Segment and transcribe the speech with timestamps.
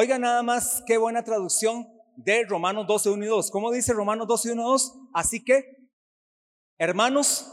[0.00, 3.50] Oiga nada más qué buena traducción de Romanos 12, 1 y 2.
[3.50, 4.98] ¿Cómo dice Romanos 12, 1 y 2?
[5.12, 5.88] Así que,
[6.78, 7.52] hermanos,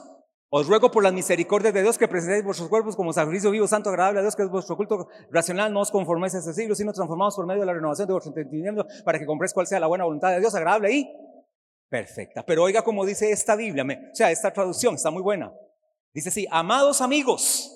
[0.51, 3.89] os ruego por las misericordias de Dios que presentéis vuestros cuerpos como sacrificio vivo, santo,
[3.89, 5.73] agradable a Dios, que es vuestro culto racional.
[5.73, 8.29] No os conforméis a este siglo, sino transformados por medio de la renovación de vuestro
[8.29, 11.09] entendimiento para que compréis cuál sea la buena voluntad de Dios, agradable y
[11.89, 12.45] perfecta.
[12.45, 15.51] Pero oiga como dice esta Biblia, o sea, esta traducción está muy buena.
[16.13, 17.74] Dice así, amados amigos,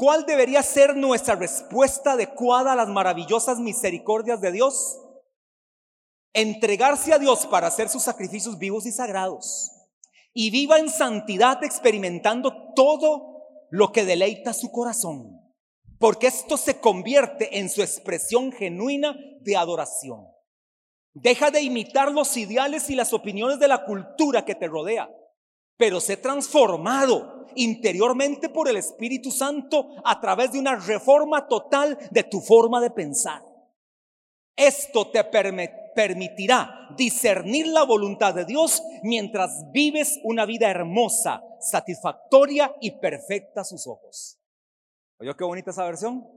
[0.00, 4.98] ¿cuál debería ser nuestra respuesta adecuada a las maravillosas misericordias de Dios?
[6.32, 9.72] entregarse a Dios para hacer sus sacrificios vivos y sagrados
[10.32, 15.40] y viva en santidad experimentando todo lo que deleita su corazón,
[15.98, 20.28] porque esto se convierte en su expresión genuina de adoración.
[21.12, 25.10] Deja de imitar los ideales y las opiniones de la cultura que te rodea,
[25.80, 32.22] pero sé transformado interiormente por el Espíritu Santo a través de una reforma total de
[32.22, 33.42] tu forma de pensar.
[34.54, 42.90] Esto te permitirá discernir la voluntad de Dios mientras vives una vida hermosa, satisfactoria y
[43.00, 44.38] perfecta a sus ojos.
[45.18, 46.28] ¿Oye qué bonita esa versión?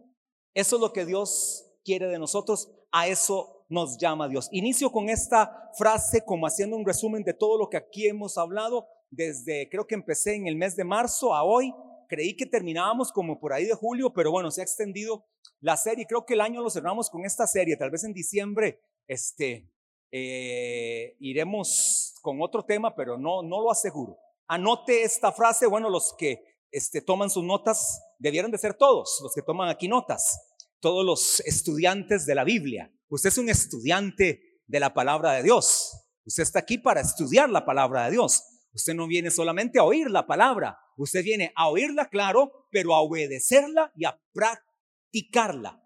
[0.54, 4.48] Eso es lo que Dios quiere de nosotros, a eso nos llama Dios.
[4.54, 8.88] Inicio con esta frase como haciendo un resumen de todo lo que aquí hemos hablado
[9.16, 11.74] desde, creo que empecé en el mes de marzo a hoy,
[12.10, 15.26] creí que terminábamos como por ahí de julio, pero bueno, se ha extendido
[15.62, 16.06] la serie.
[16.08, 17.78] Creo que el año lo cerramos con esta serie.
[17.78, 19.70] Tal vez en diciembre este,
[20.12, 24.18] eh, iremos con otro tema, pero no, no lo aseguro.
[24.48, 25.68] Anote esta frase.
[25.68, 29.88] Bueno, los que este, toman sus notas debieron de ser todos, los que toman aquí
[29.88, 30.40] notas,
[30.80, 32.92] todos los estudiantes de la Biblia.
[33.10, 36.00] Usted es un estudiante de la palabra de Dios.
[36.26, 38.53] Usted está aquí para estudiar la palabra de Dios.
[38.74, 43.02] Usted no viene solamente a oír la palabra, usted viene a oírla, claro, pero a
[43.02, 45.80] obedecerla y a practicarla.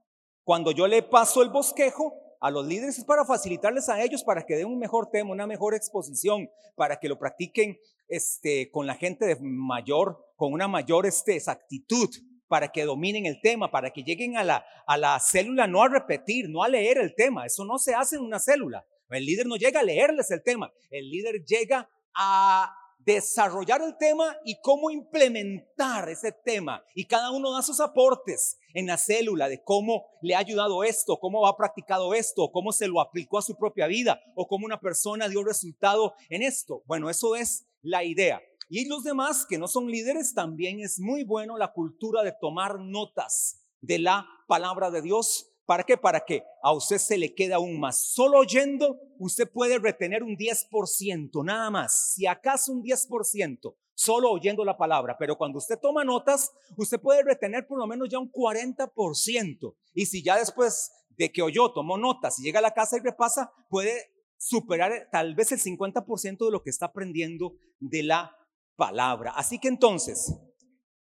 [0.44, 4.46] Cuando yo le paso el bosquejo a los líderes es para facilitarles a ellos para
[4.46, 7.78] que den un mejor tema, una mejor exposición, para que lo practiquen
[8.08, 12.10] este, con la gente de mayor, con una mayor este, exactitud,
[12.48, 15.90] para que dominen el tema, para que lleguen a la, a la célula no a
[15.90, 17.46] repetir, no a leer el tema.
[17.46, 18.86] Eso no se hace en una célula.
[19.10, 22.74] El líder no llega a leerles el tema, el líder llega a
[23.08, 26.84] desarrollar el tema y cómo implementar ese tema.
[26.94, 31.18] Y cada uno da sus aportes en la célula de cómo le ha ayudado esto,
[31.18, 34.82] cómo ha practicado esto, cómo se lo aplicó a su propia vida o cómo una
[34.82, 36.84] persona dio resultado en esto.
[36.86, 38.42] Bueno, eso es la idea.
[38.70, 42.80] Y los demás que no son líderes, también es muy bueno la cultura de tomar
[42.82, 45.98] notas de la palabra de Dios ¿Para qué?
[45.98, 48.02] Para que a usted se le quede aún más.
[48.14, 52.14] Solo oyendo, usted puede retener un 10%, nada más.
[52.14, 55.18] Si acaso un 10%, solo oyendo la palabra.
[55.20, 59.76] Pero cuando usted toma notas, usted puede retener por lo menos ya un 40%.
[59.94, 63.02] Y si ya después de que oyó, tomó notas y llega a la casa y
[63.02, 68.38] repasa, puede superar tal vez el 50% de lo que está aprendiendo de la
[68.78, 69.34] palabra.
[69.36, 70.34] Así que entonces,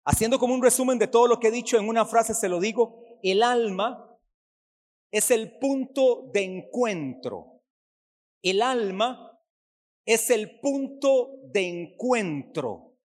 [0.05, 2.59] haciendo como un resumen de todo lo que he dicho en una frase, se lo
[2.59, 4.04] digo, el alma
[5.15, 7.63] es el punto de encuentro.
[8.43, 9.39] El alma
[10.05, 12.97] es el punto de encuentro.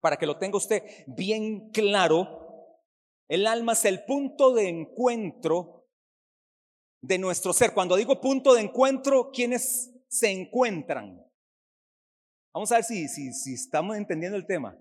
[0.00, 2.82] Para que lo tenga usted bien claro,
[3.28, 5.88] el alma es el punto de encuentro
[7.02, 7.72] de nuestro ser.
[7.72, 11.24] Cuando digo punto de encuentro, ¿quiénes se encuentran?
[12.52, 14.76] Vamos a ver si, si, estamos entendiendo el tema.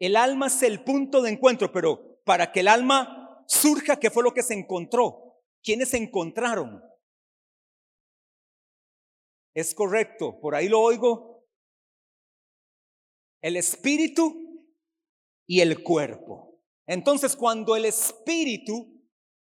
[0.00, 4.24] El alma es el punto de encuentro, pero para que el alma surja, ¿qué fue
[4.24, 5.29] lo que se encontró?
[5.62, 6.82] ¿Quiénes se encontraron?
[9.54, 11.44] Es correcto, por ahí lo oigo.
[13.42, 14.68] El espíritu
[15.46, 16.60] y el cuerpo.
[16.86, 19.00] Entonces, cuando el espíritu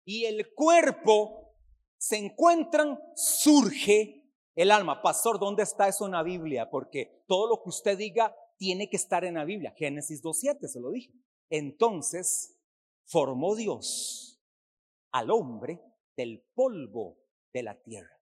[0.05, 1.55] y el cuerpo
[1.97, 5.01] se encuentran, surge el alma.
[5.01, 6.69] Pastor, ¿dónde está eso en la Biblia?
[6.69, 9.73] Porque todo lo que usted diga tiene que estar en la Biblia.
[9.77, 11.11] Génesis 2.7, se lo dije.
[11.49, 12.59] Entonces,
[13.05, 14.41] formó Dios
[15.11, 15.81] al hombre
[16.15, 17.19] del polvo
[17.53, 18.19] de la tierra.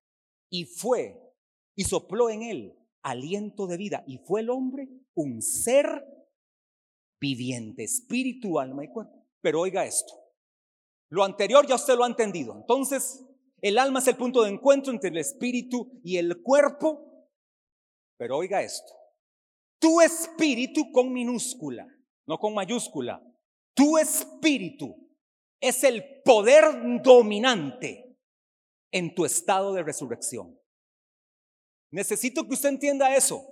[0.50, 1.20] Y fue,
[1.76, 6.06] y sopló en él aliento de vida, y fue el hombre un ser
[7.20, 9.28] viviente, espíritu, alma y cuerpo.
[9.42, 10.14] Pero oiga esto,
[11.10, 12.56] lo anterior ya usted lo ha entendido.
[12.56, 13.26] Entonces,
[13.62, 17.28] el alma es el punto de encuentro entre el espíritu y el cuerpo.
[18.18, 18.94] Pero oiga esto,
[19.80, 21.88] tu espíritu con minúscula,
[22.28, 23.22] no con mayúscula,
[23.74, 25.11] tu espíritu
[25.62, 26.66] es el poder
[27.04, 28.18] dominante
[28.92, 30.60] en tu estado de resurrección.
[31.92, 33.46] Necesito que usted entienda eso.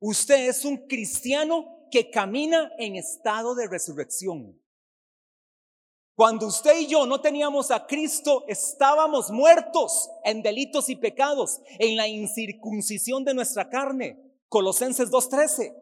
[0.00, 4.60] Usted es un cristiano que camina en estado de resurrección.
[6.16, 11.96] Cuando usted y yo no teníamos a Cristo, estábamos muertos en delitos y pecados, en
[11.96, 14.20] la incircuncisión de nuestra carne.
[14.48, 15.74] Colosenses 2.13.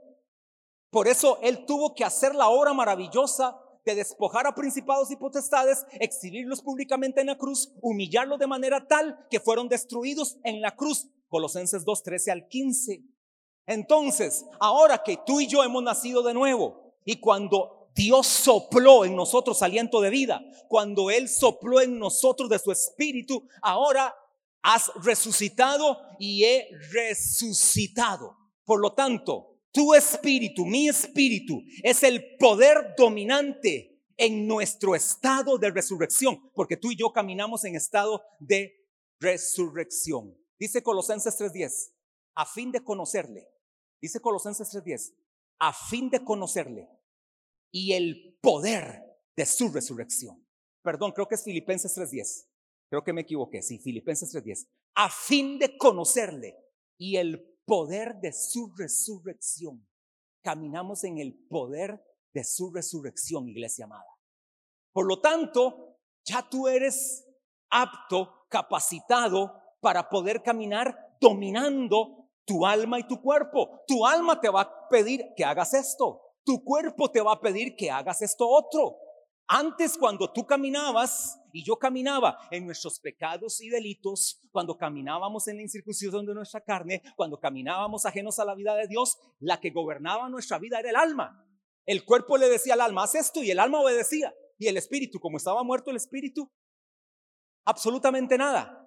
[0.91, 5.85] Por eso Él tuvo que hacer la obra maravillosa de despojar a principados y potestades,
[6.01, 11.09] exhibirlos públicamente en la cruz, humillarlos de manera tal que fueron destruidos en la cruz.
[11.29, 13.03] Colosenses 2.13 al 15.
[13.67, 19.15] Entonces, ahora que tú y yo hemos nacido de nuevo y cuando Dios sopló en
[19.15, 20.43] nosotros aliento de vida.
[20.69, 24.15] Cuando Él sopló en nosotros de su espíritu, ahora
[24.63, 28.37] has resucitado y he resucitado.
[28.65, 35.71] Por lo tanto, tu espíritu, mi espíritu, es el poder dominante en nuestro estado de
[35.71, 38.75] resurrección, porque tú y yo caminamos en estado de
[39.19, 40.37] resurrección.
[40.59, 41.93] Dice Colosenses 3:10,
[42.35, 43.49] a fin de conocerle.
[44.01, 45.15] Dice Colosenses 3:10,
[45.59, 46.89] a fin de conocerle
[47.73, 49.03] y el poder
[49.35, 50.47] de su resurrección.
[50.83, 52.49] Perdón, creo que es Filipenses 3.10.
[52.89, 53.63] Creo que me equivoqué.
[53.63, 54.69] Sí, Filipenses 3.10.
[54.95, 56.57] A fin de conocerle
[56.99, 59.87] y el poder de su resurrección.
[60.43, 64.07] Caminamos en el poder de su resurrección, iglesia amada.
[64.93, 67.27] Por lo tanto, ya tú eres
[67.71, 73.83] apto, capacitado para poder caminar dominando tu alma y tu cuerpo.
[73.87, 76.21] Tu alma te va a pedir que hagas esto.
[76.45, 78.97] Tu cuerpo te va a pedir que hagas esto otro.
[79.55, 85.57] Antes cuando tú caminabas y yo caminaba en nuestros pecados y delitos, cuando caminábamos en
[85.57, 89.69] la incircuncisión de nuestra carne, cuando caminábamos ajenos a la vida de Dios, la que
[89.69, 91.47] gobernaba nuestra vida era el alma.
[91.85, 94.33] El cuerpo le decía al alma, haz esto y el alma obedecía.
[94.57, 96.51] Y el espíritu, como estaba muerto el espíritu,
[97.67, 98.82] absolutamente nada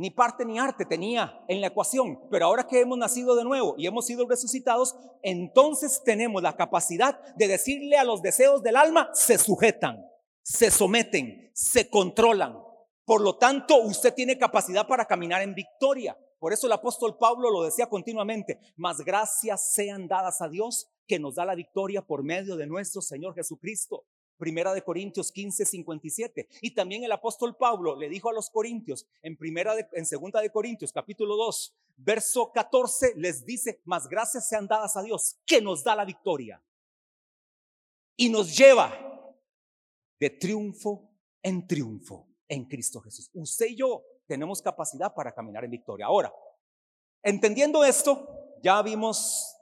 [0.00, 3.74] ni parte ni arte tenía en la ecuación, pero ahora que hemos nacido de nuevo
[3.76, 9.10] y hemos sido resucitados, entonces tenemos la capacidad de decirle a los deseos del alma,
[9.12, 10.02] se sujetan,
[10.42, 12.56] se someten, se controlan.
[13.04, 16.16] Por lo tanto, usted tiene capacidad para caminar en victoria.
[16.38, 21.18] Por eso el apóstol Pablo lo decía continuamente, más gracias sean dadas a Dios que
[21.18, 24.06] nos da la victoria por medio de nuestro Señor Jesucristo.
[24.40, 26.48] Primera de Corintios 15, 57.
[26.62, 30.40] Y también el apóstol Pablo le dijo a los corintios en primera de, en segunda
[30.40, 35.60] de Corintios capítulo 2, verso 14 les dice, "Más gracias sean dadas a Dios que
[35.60, 36.60] nos da la victoria
[38.16, 38.90] y nos lleva
[40.18, 41.10] de triunfo
[41.42, 46.06] en triunfo en Cristo Jesús." Usted y yo tenemos capacidad para caminar en victoria.
[46.06, 46.32] Ahora,
[47.22, 49.54] entendiendo esto, ya vimos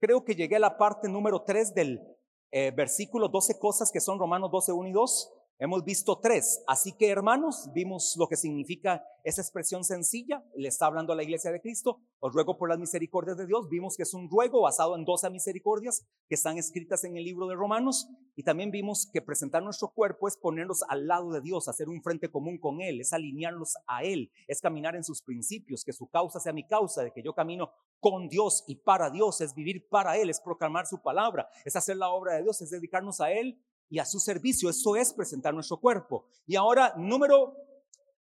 [0.00, 2.13] creo que llegué a la parte número 3 del
[2.56, 5.32] eh, versículos, 12 cosas que son Romanos 12, 1 y 2.
[5.58, 6.64] Hemos visto tres.
[6.66, 10.44] Así que hermanos, vimos lo que significa esa expresión sencilla.
[10.56, 12.00] Le está hablando a la iglesia de Cristo.
[12.18, 13.68] Os ruego por las misericordias de Dios.
[13.68, 17.46] Vimos que es un ruego basado en 12 misericordias que están escritas en el libro
[17.46, 18.08] de Romanos.
[18.34, 22.02] Y también vimos que presentar nuestro cuerpo es ponernos al lado de Dios, hacer un
[22.02, 26.08] frente común con Él, es alinearnos a Él, es caminar en sus principios, que su
[26.08, 27.70] causa sea mi causa, de que yo camino
[28.00, 31.96] con Dios y para Dios, es vivir para Él, es proclamar su palabra, es hacer
[31.96, 33.56] la obra de Dios, es dedicarnos a Él
[33.88, 34.70] y a su servicio.
[34.70, 36.26] Eso es presentar nuestro cuerpo.
[36.46, 37.56] Y ahora, número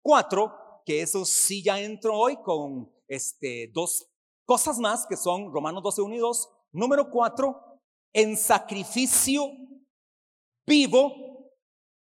[0.01, 0.53] cuatro,
[0.85, 4.07] que eso sí ya entro hoy con este, dos
[4.45, 6.49] cosas más que son Romanos 12, 1 y 2.
[6.73, 7.79] Número cuatro,
[8.13, 9.51] en sacrificio
[10.65, 11.51] vivo,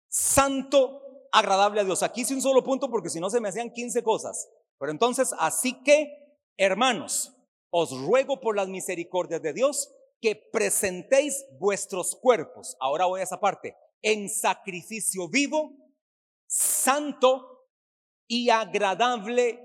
[0.08, 1.02] santo,
[1.32, 2.02] agradable a Dios.
[2.02, 4.48] Aquí hice un solo punto porque si no se me hacían 15 cosas.
[4.78, 7.34] Pero entonces, así que, hermanos,
[7.70, 13.40] os ruego por las misericordias de Dios que presentéis vuestros cuerpos, ahora voy a esa
[13.40, 15.72] parte, en sacrificio vivo,
[16.46, 17.68] santo
[18.26, 19.60] y agradable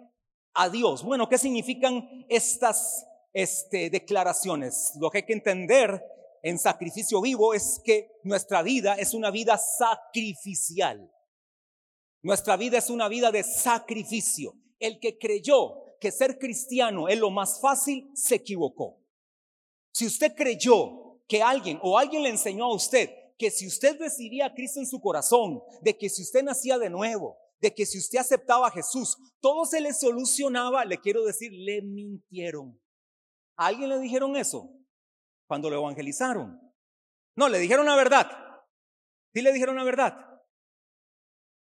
[0.53, 1.03] a Dios.
[1.03, 4.93] Bueno, ¿qué significan estas este, declaraciones?
[4.99, 6.01] Lo que hay que entender
[6.41, 11.11] en sacrificio vivo es que nuestra vida es una vida sacrificial.
[12.21, 14.53] Nuestra vida es una vida de sacrificio.
[14.79, 19.04] El que creyó que ser cristiano es lo más fácil, se equivocó.
[19.95, 24.47] Si usted creyó que alguien o alguien le enseñó a usted que si usted recibía
[24.47, 27.99] a Cristo en su corazón, de que si usted nacía de nuevo, de que si
[27.99, 32.77] usted aceptaba a Jesús, todo se le solucionaba, le quiero decir, le mintieron.
[33.55, 34.69] ¿A alguien le dijeron eso?
[35.47, 36.59] Cuando lo evangelizaron.
[37.37, 38.29] No, le dijeron la verdad.
[39.33, 40.34] Sí le dijeron la verdad.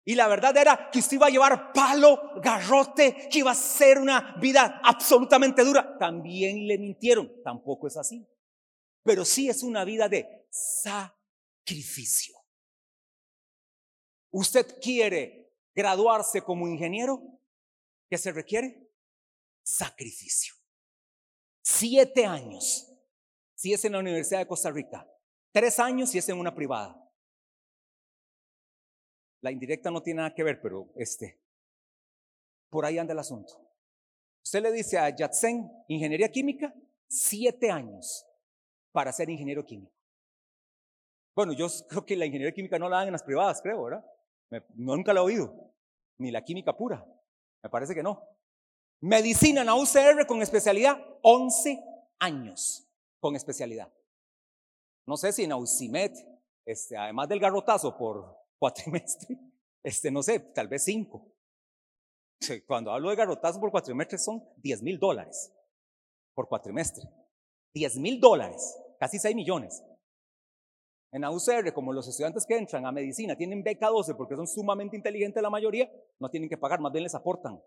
[0.06, 3.98] Y la verdad era que usted iba a llevar palo, garrote, que iba a ser
[3.98, 5.96] una vida absolutamente dura.
[5.98, 7.42] También le mintieron.
[7.42, 8.26] Tampoco es así.
[9.02, 12.34] Pero sí es una vida de sacrificio.
[14.30, 17.22] ¿Usted quiere graduarse como ingeniero?
[18.10, 18.90] ¿Qué se requiere?
[19.62, 20.54] Sacrificio.
[21.62, 22.90] Siete años.
[23.54, 25.08] Si es en la Universidad de Costa Rica.
[25.50, 27.03] Tres años si es en una privada.
[29.44, 31.38] La indirecta no tiene nada que ver, pero este,
[32.70, 33.60] por ahí anda el asunto.
[34.42, 36.74] Usted le dice a Yatsen, ingeniería química,
[37.06, 38.26] siete años
[38.90, 39.92] para ser ingeniero químico.
[41.36, 44.02] Bueno, yo creo que la ingeniería química no la dan en las privadas, creo, ¿verdad?
[44.76, 45.74] nunca la he oído.
[46.16, 47.04] Ni la química pura.
[47.62, 48.26] Me parece que no.
[49.02, 51.84] Medicina en la UCR con especialidad, 11
[52.18, 52.88] años
[53.20, 53.92] con especialidad.
[55.04, 56.16] No sé si en Aucimet,
[56.64, 59.38] este, además del garrotazo por cuatrimestre,
[59.82, 61.30] este, no sé, tal vez cinco.
[62.66, 65.52] Cuando hablo de garrotazo por cuatrimestre son 10 mil dólares
[66.34, 67.08] por cuatrimestre.
[67.74, 69.82] 10 mil dólares, casi 6 millones.
[71.12, 71.30] En la
[71.72, 75.50] como los estudiantes que entran a medicina tienen beca 12 porque son sumamente inteligentes la
[75.50, 77.62] mayoría, no tienen que pagar, más bien les aportan.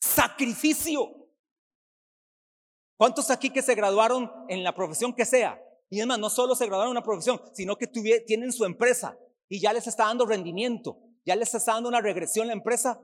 [0.00, 1.28] Sacrificio.
[2.96, 5.60] ¿Cuántos aquí que se graduaron en la profesión que sea?
[5.92, 9.60] Y además, no solo se graduaron en una profesión, sino que tienen su empresa y
[9.60, 10.96] ya les está dando rendimiento,
[11.26, 12.98] ya les está dando una regresión la empresa.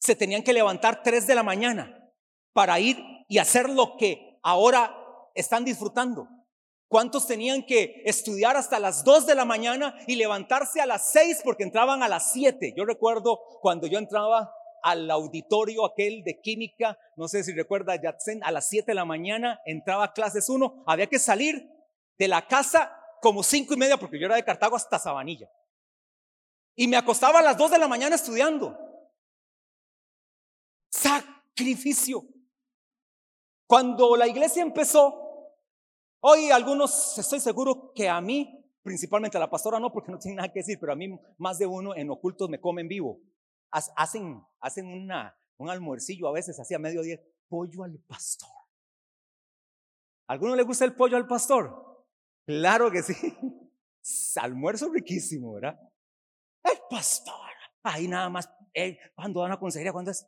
[0.00, 2.12] Se tenían que levantar 3 de la mañana
[2.52, 4.92] para ir y hacer lo que ahora
[5.36, 6.26] están disfrutando.
[6.88, 11.42] ¿Cuántos tenían que estudiar hasta las 2 de la mañana y levantarse a las 6
[11.44, 12.74] porque entraban a las 7?
[12.76, 18.42] Yo recuerdo cuando yo entraba al auditorio aquel de química, no sé si recuerda Yatsen,
[18.42, 21.68] a las 7 de la mañana entraba a clases 1, había que salir
[22.18, 25.48] de la casa como 5 y media porque yo era de Cartago hasta Sabanilla.
[26.74, 28.76] Y me acostaba a las 2 de la mañana estudiando.
[30.90, 32.24] Sacrificio.
[33.66, 35.54] Cuando la iglesia empezó,
[36.20, 40.36] hoy algunos, estoy seguro que a mí, principalmente a la pastora no, porque no tiene
[40.36, 43.20] nada que decir, pero a mí más de uno en ocultos me comen vivo
[43.72, 48.50] hacen, hacen un almuercillo a veces, hacía mediodía, pollo al pastor.
[50.28, 52.06] ¿Alguno le gusta el pollo al pastor?
[52.46, 53.14] Claro que sí.
[54.40, 55.78] Almuerzo riquísimo, ¿verdad?
[56.64, 57.34] El pastor.
[57.82, 58.48] Ahí nada más,
[59.14, 59.92] cuando dan a consejería?
[59.92, 60.26] ¿Cuándo es?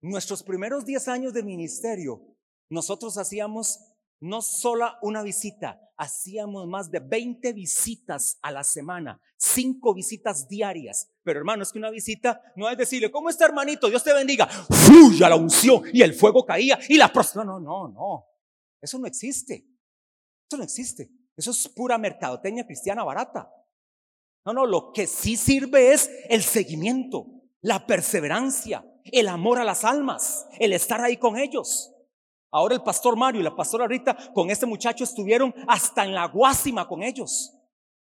[0.00, 2.36] Nuestros primeros 10 años de ministerio,
[2.68, 3.91] nosotros hacíamos
[4.22, 11.10] no solo una visita, hacíamos más de 20 visitas a la semana, 5 visitas diarias.
[11.24, 13.88] Pero hermano, es que una visita no es decirle, ¿cómo está hermanito?
[13.88, 14.46] Dios te bendiga.
[14.46, 18.26] Fluya la unción y el fuego caía y la No, no, no, no.
[18.80, 19.66] Eso no existe.
[20.48, 21.10] Eso no existe.
[21.36, 23.52] Eso es pura mercadotecnia cristiana barata.
[24.44, 27.26] No, no, lo que sí sirve es el seguimiento,
[27.60, 31.91] la perseverancia, el amor a las almas, el estar ahí con ellos.
[32.54, 36.26] Ahora el pastor Mario y la pastora Rita con este muchacho estuvieron hasta en la
[36.26, 37.54] Guásima con ellos.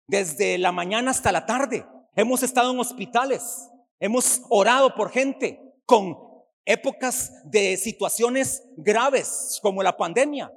[0.08, 1.86] Desde la mañana hasta la tarde.
[2.16, 3.70] Hemos estado en hospitales.
[3.98, 6.18] Hemos orado por gente con
[6.66, 10.54] épocas de situaciones graves como la pandemia.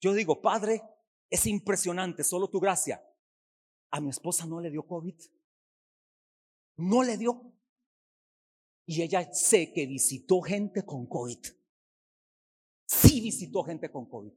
[0.00, 0.82] Yo digo, Padre,
[1.30, 3.00] es impresionante, solo tu gracia.
[3.92, 5.14] A mi esposa no le dio COVID.
[6.78, 7.52] No le dio.
[8.84, 11.38] Y ella sé que visitó gente con COVID
[12.86, 14.32] sí visitó gente con COVID.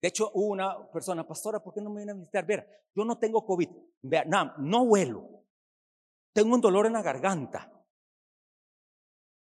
[0.00, 2.46] De hecho, hubo una persona, pastora, ¿por qué no me viene a visitar?
[2.46, 3.68] Ver, yo no tengo COVID.
[4.26, 5.44] No, no huelo.
[6.32, 7.72] Tengo un dolor en la garganta.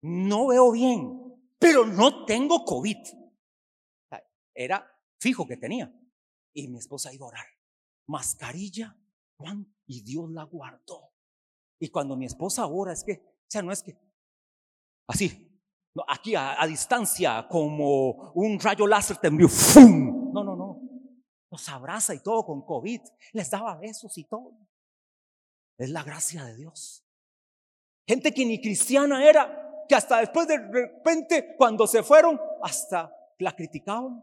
[0.02, 2.96] No veo bien, pero no tengo COVID.
[4.54, 4.84] Era
[5.20, 5.94] fijo que tenía.
[6.52, 7.46] Y mi esposa iba a orar.
[8.08, 8.98] Mascarilla,
[9.36, 11.12] Juan, y Dios la guardó.
[11.78, 13.96] Y cuando mi esposa ora, es que, o sea, no es que,
[15.06, 15.51] así,
[16.08, 19.48] aquí a, distancia, como un rayo láser te envió.
[19.48, 20.32] ¡Fum!
[20.32, 20.80] No, no, no.
[21.50, 23.00] Los abraza y todo con COVID.
[23.32, 24.56] Les daba besos y todo.
[25.78, 27.04] Es la gracia de Dios.
[28.06, 33.54] Gente que ni cristiana era, que hasta después de repente, cuando se fueron, hasta la
[33.54, 34.22] criticaban,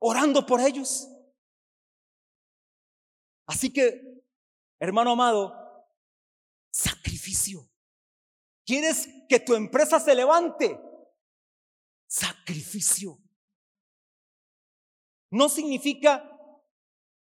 [0.00, 1.08] orando por ellos.
[3.46, 4.22] Así que,
[4.80, 5.86] hermano amado,
[6.72, 7.68] sacrificio.
[8.64, 10.78] ¿Quieres que tu empresa se levante?
[12.06, 13.18] Sacrificio.
[15.30, 16.30] No significa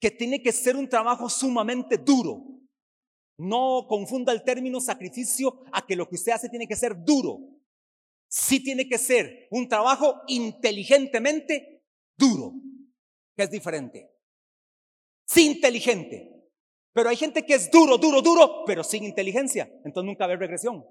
[0.00, 2.44] que tiene que ser un trabajo sumamente duro.
[3.38, 7.38] No confunda el término sacrificio a que lo que usted hace tiene que ser duro.
[8.28, 11.84] Sí tiene que ser un trabajo inteligentemente
[12.18, 12.52] duro,
[13.36, 14.10] que es diferente.
[15.26, 16.32] Sí inteligente.
[16.92, 19.70] Pero hay gente que es duro, duro, duro, pero sin inteligencia.
[19.84, 20.84] Entonces nunca ve regresión.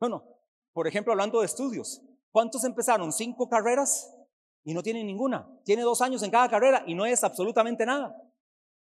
[0.00, 0.24] Bueno,
[0.72, 2.00] por ejemplo, hablando de estudios,
[2.32, 3.12] ¿cuántos empezaron?
[3.12, 4.16] ¿Cinco carreras?
[4.64, 5.46] Y no tienen ninguna.
[5.64, 8.16] Tiene dos años en cada carrera y no es absolutamente nada.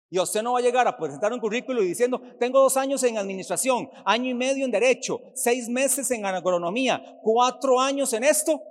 [0.08, 3.02] Y usted no va a llegar a presentar un currículo y diciendo, tengo dos años
[3.02, 8.62] en administración, año y medio en derecho, seis meses en agronomía, cuatro años en esto.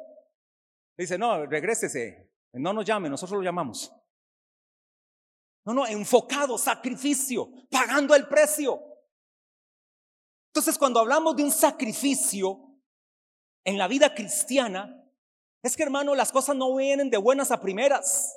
[0.98, 3.92] Dice, no, regrésese, no nos llame, nosotros lo llamamos.
[5.65, 8.94] No, no, enfocado, sacrificio, pagando el precio.
[10.55, 12.62] Entonces, cuando hablamos de un sacrificio
[13.65, 15.03] en la vida cristiana,
[15.62, 18.33] es que hermano, las cosas no vienen de buenas a primeras.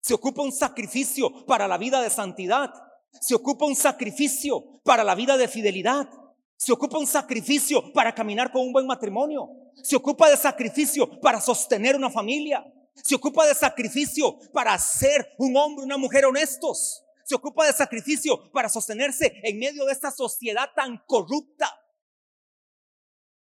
[0.00, 2.72] Se ocupa un sacrificio para la vida de santidad.
[3.20, 6.08] Se ocupa un sacrificio para la vida de fidelidad.
[6.56, 9.50] Se ocupa un sacrificio para caminar con un buen matrimonio.
[9.82, 12.64] Se ocupa de sacrificio para sostener una familia.
[12.94, 17.04] Se ocupa de sacrificio para ser un hombre, una mujer honestos.
[17.28, 21.70] Se ocupa de sacrificio para sostenerse en medio de esta sociedad tan corrupta.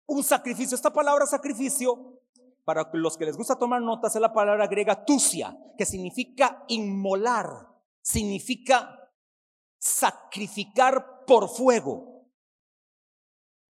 [0.07, 2.21] Un sacrificio, esta palabra sacrificio,
[2.65, 7.47] para los que les gusta tomar notas, es la palabra griega tusia, que significa inmolar,
[8.03, 9.09] significa
[9.79, 12.27] sacrificar por fuego.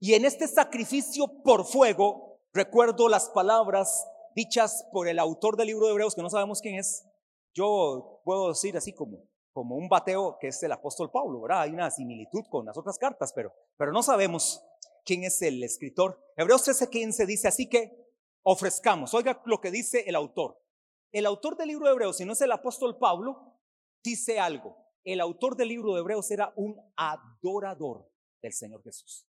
[0.01, 5.85] Y en este sacrificio por fuego, recuerdo las palabras dichas por el autor del libro
[5.85, 7.07] de Hebreos, que no sabemos quién es.
[7.53, 11.63] Yo puedo decir así como, como un bateo que es el apóstol Pablo, ¿verdad?
[11.63, 14.63] Hay una similitud con las otras cartas, pero, pero no sabemos
[15.03, 16.23] quién es el escritor.
[16.37, 19.15] Hebreos 13:15 dice, así que ofrezcamos.
[19.15, 20.63] Oiga lo que dice el autor.
[21.11, 23.59] El autor del libro de Hebreos, si no es el apóstol Pablo,
[24.05, 24.77] dice algo.
[25.03, 29.27] El autor del libro de Hebreos era un adorador del Señor Jesús.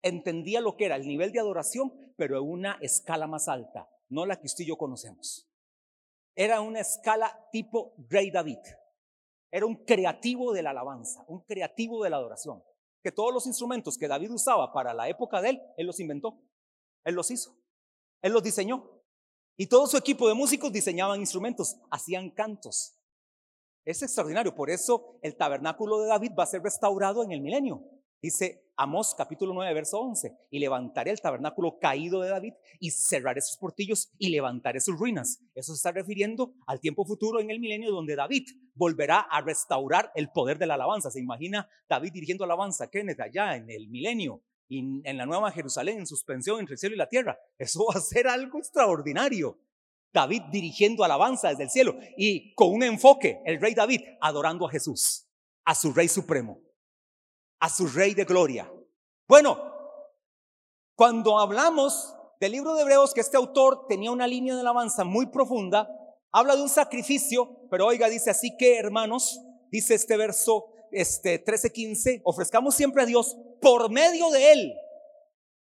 [0.00, 4.24] Entendía lo que era el nivel de adoración, pero en una escala más alta no
[4.24, 5.46] la que usted y yo conocemos.
[6.34, 8.56] Era una escala tipo Rey David.
[9.52, 12.64] Era un creativo de la alabanza, un creativo de la adoración.
[13.02, 16.40] Que todos los instrumentos que David usaba para la época de él, él los inventó.
[17.04, 17.54] Él los hizo.
[18.22, 19.02] Él los diseñó.
[19.58, 22.98] Y todo su equipo de músicos diseñaban instrumentos, hacían cantos.
[23.84, 24.54] Es extraordinario.
[24.54, 27.84] Por eso el tabernáculo de David va a ser restaurado en el milenio.
[28.22, 33.40] Dice Amós capítulo 9, verso 11, y levantaré el tabernáculo caído de David y cerraré
[33.42, 35.40] sus portillos y levantaré sus ruinas.
[35.54, 40.12] Eso se está refiriendo al tiempo futuro en el milenio donde David volverá a restaurar
[40.14, 41.10] el poder de la alabanza.
[41.10, 45.98] Se imagina David dirigiendo alabanza, Kenneth, allá en el milenio y en la Nueva Jerusalén,
[45.98, 47.38] en suspensión entre el cielo y la tierra.
[47.58, 49.58] Eso va a ser algo extraordinario.
[50.12, 54.70] David dirigiendo alabanza desde el cielo y con un enfoque, el rey David adorando a
[54.70, 55.26] Jesús,
[55.64, 56.60] a su rey supremo
[57.62, 58.68] a su Rey de Gloria.
[59.28, 59.56] Bueno,
[60.96, 65.26] cuando hablamos del libro de Hebreos, que este autor tenía una línea de alabanza muy
[65.26, 65.88] profunda,
[66.32, 69.40] habla de un sacrificio, pero oiga, dice así que hermanos,
[69.70, 74.74] dice este verso este 13:15, ofrezcamos siempre a Dios por medio de él.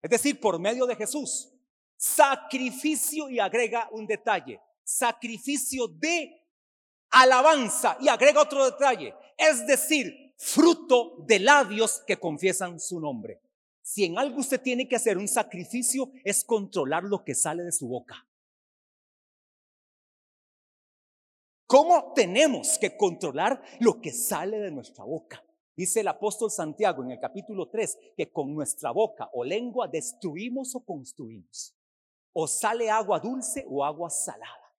[0.02, 1.52] Es decir, por medio de Jesús.
[1.96, 6.40] Sacrificio y agrega un detalle, sacrificio de
[7.10, 13.40] alabanza y agrega otro detalle, es decir, fruto de labios que confiesan su nombre.
[13.82, 17.72] Si en algo usted tiene que hacer un sacrificio, es controlar lo que sale de
[17.72, 18.27] su boca.
[21.68, 25.44] ¿Cómo tenemos que controlar lo que sale de nuestra boca?
[25.76, 30.74] Dice el apóstol Santiago en el capítulo 3 que con nuestra boca o lengua destruimos
[30.74, 31.76] o construimos.
[32.32, 34.74] O sale agua dulce o agua salada.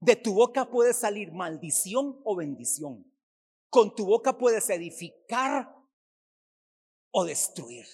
[0.00, 3.10] De tu boca puede salir maldición o bendición.
[3.70, 5.74] Con tu boca puedes edificar
[7.10, 7.86] o destruir.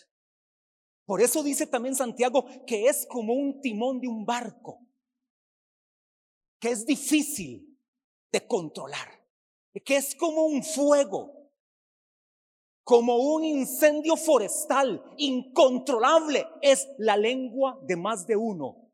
[1.06, 4.80] Por eso dice también Santiago que es como un timón de un barco,
[6.62, 7.76] que es difícil
[8.30, 9.08] de controlar,
[9.84, 11.50] que es como un fuego,
[12.84, 18.92] como un incendio forestal, incontrolable, es la lengua de más de uno.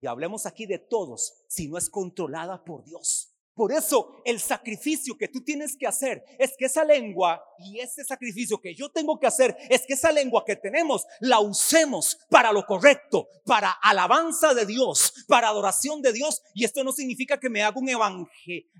[0.00, 3.35] Y hablemos aquí de todos, si no es controlada por Dios.
[3.56, 8.04] Por eso el sacrificio que tú tienes que hacer es que esa lengua y ese
[8.04, 12.52] sacrificio que yo tengo que hacer es que esa lengua que tenemos la usemos para
[12.52, 16.42] lo correcto, para alabanza de Dios, para adoración de Dios.
[16.52, 17.88] Y esto no significa que me haga un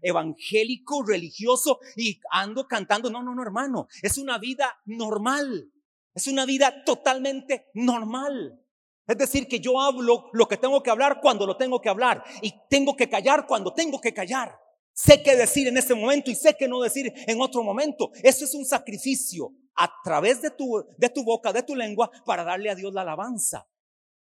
[0.02, 3.08] evangélico religioso y ando cantando.
[3.08, 3.88] No, no, no, hermano.
[4.02, 5.72] Es una vida normal.
[6.14, 8.60] Es una vida totalmente normal.
[9.06, 12.22] Es decir, que yo hablo lo que tengo que hablar cuando lo tengo que hablar
[12.42, 14.65] y tengo que callar cuando tengo que callar.
[14.96, 18.12] Sé qué decir en este momento y sé qué no decir en otro momento.
[18.22, 22.42] Eso es un sacrificio a través de tu, de tu boca, de tu lengua, para
[22.42, 23.68] darle a Dios la alabanza.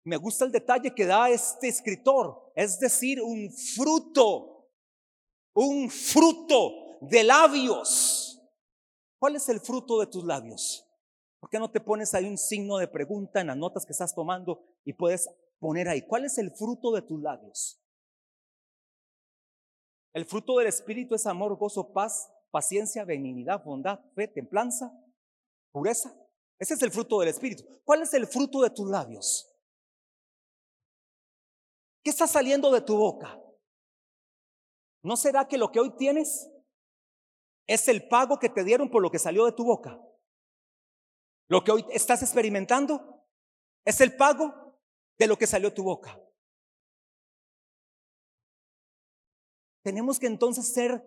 [0.03, 4.69] Me gusta el detalle que da este escritor, es decir, un fruto,
[5.55, 8.39] un fruto de labios.
[9.19, 10.87] ¿Cuál es el fruto de tus labios?
[11.39, 14.13] ¿Por qué no te pones ahí un signo de pregunta en las notas que estás
[14.13, 15.27] tomando y puedes
[15.59, 17.80] poner ahí, ¿cuál es el fruto de tus labios?
[20.13, 24.91] El fruto del Espíritu es amor, gozo, paz, paciencia, benignidad, bondad, fe, templanza,
[25.71, 26.13] pureza.
[26.59, 27.63] Ese es el fruto del Espíritu.
[27.83, 29.47] ¿Cuál es el fruto de tus labios?
[32.03, 33.39] ¿Qué está saliendo de tu boca?
[35.03, 36.51] ¿No será que lo que hoy tienes
[37.73, 39.99] es el pago que te dieron por lo que salió de tu boca.
[41.47, 43.25] Lo que hoy estás experimentando
[43.85, 44.77] es el pago
[45.17, 46.19] de lo que salió de tu boca.
[49.83, 51.03] Tenemos que entonces ser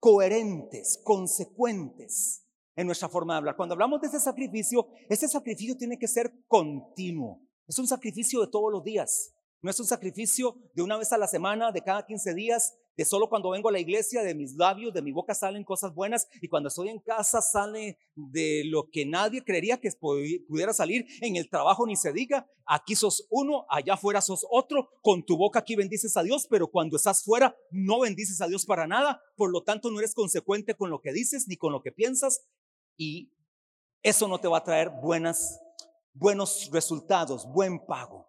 [0.00, 2.44] coherentes, consecuentes
[2.76, 3.56] en nuestra forma de hablar.
[3.56, 7.42] Cuando hablamos de ese sacrificio, ese sacrificio tiene que ser continuo.
[7.66, 9.34] Es un sacrificio de todos los días.
[9.60, 13.04] No es un sacrificio de una vez a la semana, de cada 15 días, de
[13.04, 16.26] solo cuando vengo a la iglesia, de mis labios, de mi boca salen cosas buenas
[16.42, 21.06] y cuando estoy en casa sale de lo que nadie creería que pudiera salir.
[21.20, 25.36] En el trabajo ni se diga, aquí sos uno, allá afuera sos otro, con tu
[25.36, 29.22] boca aquí bendices a Dios, pero cuando estás fuera no bendices a Dios para nada,
[29.36, 32.48] por lo tanto no eres consecuente con lo que dices ni con lo que piensas
[32.96, 33.30] y
[34.02, 35.60] eso no te va a traer buenas,
[36.14, 38.26] buenos resultados, buen pago.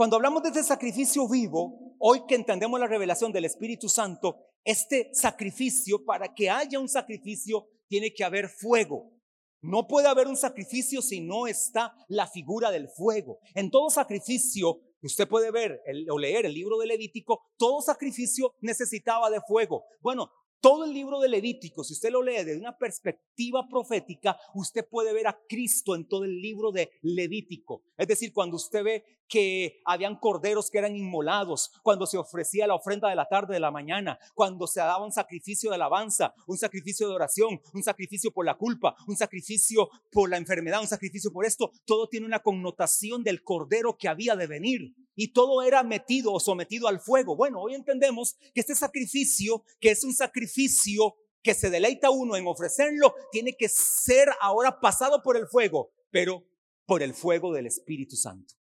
[0.00, 5.10] Cuando hablamos de este sacrificio vivo, hoy que entendemos la revelación del Espíritu Santo, este
[5.12, 9.12] sacrificio, para que haya un sacrificio, tiene que haber fuego.
[9.60, 13.40] No puede haber un sacrificio si no está la figura del fuego.
[13.54, 19.28] En todo sacrificio, usted puede ver o leer el libro de Levítico, todo sacrificio necesitaba
[19.28, 19.84] de fuego.
[20.00, 20.30] Bueno,
[20.62, 25.12] todo el libro de Levítico, si usted lo lee desde una perspectiva profética, usted puede
[25.12, 27.82] ver a Cristo en todo el libro de Levítico.
[27.98, 32.74] Es decir, cuando usted ve que habían corderos que eran inmolados, cuando se ofrecía la
[32.74, 36.58] ofrenda de la tarde, de la mañana, cuando se daba un sacrificio de alabanza, un
[36.58, 41.32] sacrificio de oración, un sacrificio por la culpa, un sacrificio por la enfermedad, un sacrificio
[41.32, 45.82] por esto, todo tiene una connotación del cordero que había de venir y todo era
[45.84, 47.36] metido o sometido al fuego.
[47.36, 52.46] Bueno, hoy entendemos que este sacrificio, que es un sacrificio que se deleita uno en
[52.46, 56.44] ofrecerlo, tiene que ser ahora pasado por el fuego, pero
[56.84, 58.59] por el fuego del Espíritu Santo.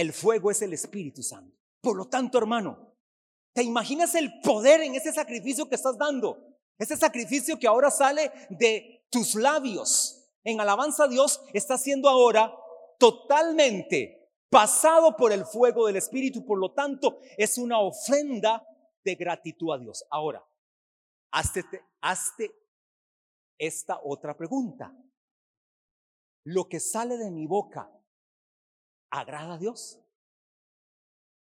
[0.00, 1.54] El fuego es el Espíritu Santo.
[1.82, 2.96] Por lo tanto, hermano,
[3.52, 6.56] ¿te imaginas el poder en ese sacrificio que estás dando?
[6.78, 12.50] Ese sacrificio que ahora sale de tus labios en alabanza a Dios está siendo ahora
[12.98, 18.66] totalmente pasado por el fuego del Espíritu, por lo tanto es una ofrenda
[19.04, 20.06] de gratitud a Dios.
[20.08, 20.42] Ahora,
[21.30, 21.62] hazte,
[22.00, 22.50] hazte
[23.58, 24.96] esta otra pregunta.
[26.44, 27.99] ¿Lo que sale de mi boca
[29.10, 30.00] agrada a Dios?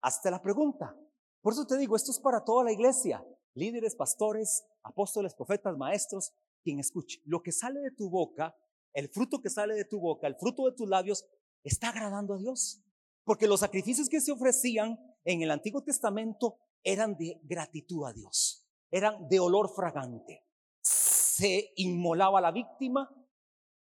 [0.02, 0.96] Hazte la pregunta.
[1.40, 6.32] Por eso te digo, esto es para toda la iglesia, líderes, pastores, apóstoles, profetas, maestros,
[6.62, 7.20] quien escuche.
[7.24, 8.56] Lo que sale de tu boca,
[8.92, 11.26] el fruto que sale de tu boca, el fruto de tus labios,
[11.62, 12.82] está agradando a Dios.
[13.24, 18.66] Porque los sacrificios que se ofrecían en el Antiguo Testamento eran de gratitud a Dios,
[18.90, 20.44] eran de olor fragante.
[20.82, 23.10] Se inmolaba la víctima,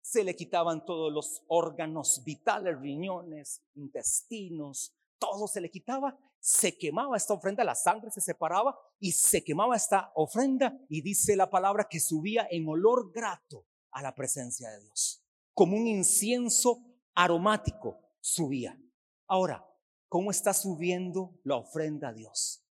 [0.10, 7.16] se le quitaban todos los órganos vitales, riñones, intestinos, todo se le quitaba, se quemaba
[7.16, 11.88] esta ofrenda, la sangre se separaba y se quemaba esta ofrenda y dice la palabra
[11.88, 18.82] que subía en olor grato a la presencia de Dios, como un incienso aromático subía.
[19.28, 19.64] Ahora,
[20.08, 22.66] ¿cómo está subiendo la ofrenda a Dios?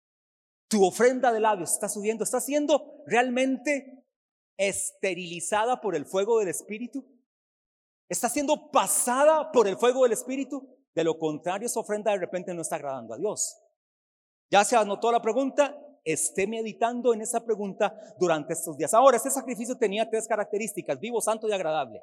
[0.69, 4.05] Tu ofrenda de labios está subiendo, está siendo realmente
[4.55, 7.14] esterilizada por el fuego del Espíritu.
[8.07, 10.67] Está siendo pasada por el fuego del Espíritu.
[10.93, 13.57] De lo contrario, esa ofrenda de repente no está agradando a Dios.
[14.49, 18.93] Ya se anotó la pregunta, esté meditando en esa pregunta durante estos días.
[18.93, 22.01] Ahora, este sacrificio tenía tres características, vivo, santo y agradable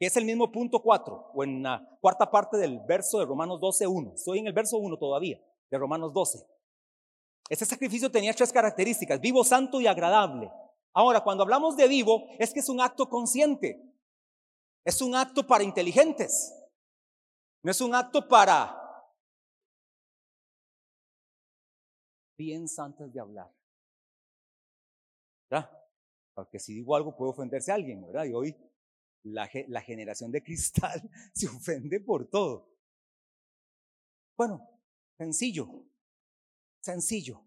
[0.00, 3.60] que es el mismo punto 4, o en la cuarta parte del verso de Romanos
[3.60, 4.12] 12, 1.
[4.14, 5.38] Estoy en el verso 1 todavía,
[5.70, 6.38] de Romanos 12.
[7.50, 10.50] Este sacrificio tenía tres características, vivo, santo y agradable.
[10.94, 13.78] Ahora, cuando hablamos de vivo, es que es un acto consciente,
[14.84, 16.52] es un acto para inteligentes,
[17.62, 18.76] no es un acto para...
[22.36, 23.54] Piensa antes de hablar.
[25.50, 25.70] ¿Verdad?
[26.34, 28.24] Porque si digo algo puede ofenderse a alguien, ¿verdad?
[28.24, 28.56] Y hoy
[29.24, 29.46] la,
[29.82, 32.68] generación de cristal se ofende por todo.
[34.36, 34.66] Bueno,
[35.18, 35.84] sencillo,
[36.80, 37.44] sencillo.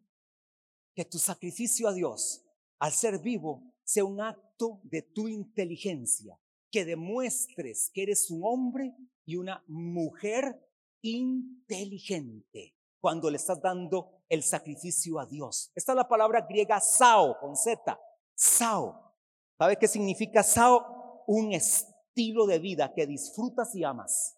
[0.96, 2.46] Que tu sacrificio a Dios,
[2.78, 6.40] al ser vivo, sea un acto de tu inteligencia,
[6.74, 10.60] que demuestres que eres un hombre y una mujer
[11.04, 15.72] inteligente cuando le estás dando el sacrificio a Dios.
[15.76, 18.00] Esta es la palabra griega sao, con Z,
[18.34, 19.14] sao.
[19.60, 21.24] ¿Sabe qué significa sao?
[21.28, 24.36] un estilo de vida que disfrutas y amas.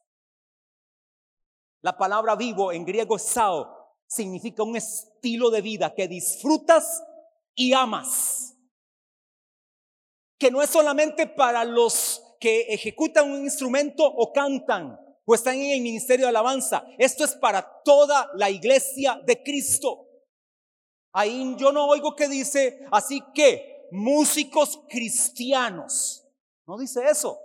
[1.81, 7.01] La palabra vivo en griego sao significa un estilo de vida que disfrutas
[7.55, 8.55] y amas.
[10.37, 15.71] Que no es solamente para los que ejecutan un instrumento o cantan o están en
[15.71, 16.85] el ministerio de alabanza.
[16.97, 20.07] Esto es para toda la iglesia de Cristo.
[21.13, 26.25] Ahí yo no oigo que dice, así que músicos cristianos.
[26.67, 27.39] No dice eso.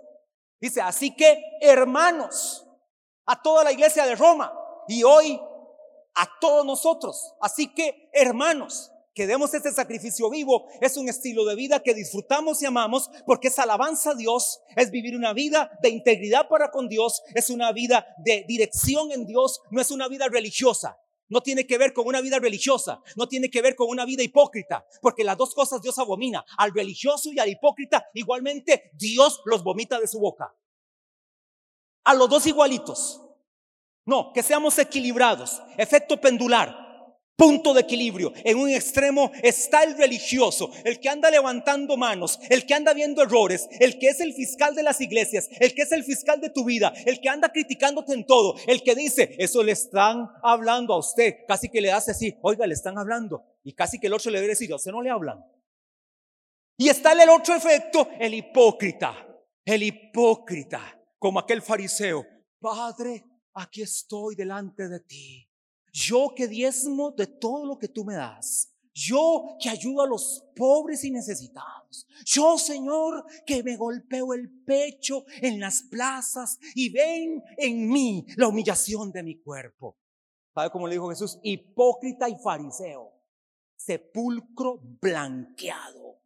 [0.59, 2.67] Dice, así que hermanos,
[3.25, 4.53] a toda la iglesia de Roma
[4.87, 5.39] y hoy
[6.15, 7.33] a todos nosotros.
[7.41, 12.61] Así que hermanos, que demos este sacrificio vivo es un estilo de vida que disfrutamos
[12.61, 16.87] y amamos porque es alabanza a Dios, es vivir una vida de integridad para con
[16.87, 20.97] Dios, es una vida de dirección en Dios, no es una vida religiosa.
[21.27, 24.21] No tiene que ver con una vida religiosa, no tiene que ver con una vida
[24.21, 29.63] hipócrita, porque las dos cosas Dios abomina, al religioso y al hipócrita, igualmente Dios los
[29.63, 30.53] vomita de su boca.
[32.03, 33.21] A los dos igualitos.
[34.05, 36.80] No, que seamos equilibrados, efecto pendular
[37.41, 38.33] punto de equilibrio.
[38.43, 43.23] En un extremo está el religioso, el que anda levantando manos, el que anda viendo
[43.23, 46.51] errores, el que es el fiscal de las iglesias, el que es el fiscal de
[46.51, 50.93] tu vida, el que anda criticándote en todo, el que dice, eso le están hablando
[50.93, 53.43] a usted, casi que le hace así, oiga, le están hablando.
[53.63, 55.43] Y casi que el otro le debe decir, a usted no le hablan.
[56.77, 59.15] Y está el otro efecto, el hipócrita,
[59.65, 62.23] el hipócrita, como aquel fariseo,
[62.59, 63.25] Padre,
[63.55, 65.50] aquí estoy delante de ti
[65.91, 68.69] yo que diezmo de todo lo que tú me das.
[68.93, 72.07] Yo que ayudo a los pobres y necesitados.
[72.25, 78.47] Yo, Señor, que me golpeo el pecho en las plazas y ven en mí la
[78.47, 79.97] humillación de mi cuerpo.
[80.53, 81.39] ¿Sabe cómo le dijo Jesús?
[81.41, 83.13] Hipócrita y fariseo.
[83.77, 86.19] Sepulcro blanqueado.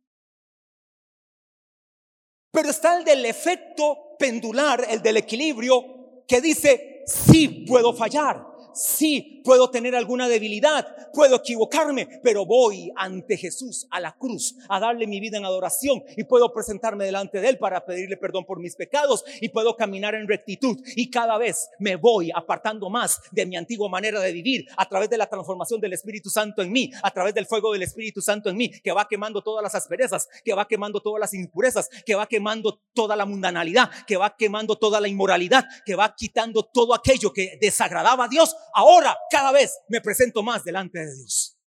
[2.52, 9.35] Pero está el del efecto pendular, el del equilibrio, que dice, sí puedo fallar sí,
[9.46, 15.08] puedo tener alguna debilidad, puedo equivocarme, pero voy ante Jesús a la cruz a darle
[15.08, 18.76] mi vida en adoración y puedo presentarme delante de Él para pedirle perdón por mis
[18.76, 23.56] pecados y puedo caminar en rectitud y cada vez me voy apartando más de mi
[23.56, 27.12] antigua manera de vivir a través de la transformación del Espíritu Santo en mí, a
[27.12, 30.54] través del fuego del Espíritu Santo en mí, que va quemando todas las asperezas, que
[30.54, 35.00] va quemando todas las impurezas, que va quemando toda la mundanalidad, que va quemando toda
[35.00, 38.56] la inmoralidad, que va quitando todo aquello que desagradaba a Dios.
[38.74, 41.60] Ahora cada vez me presento más delante de Dios.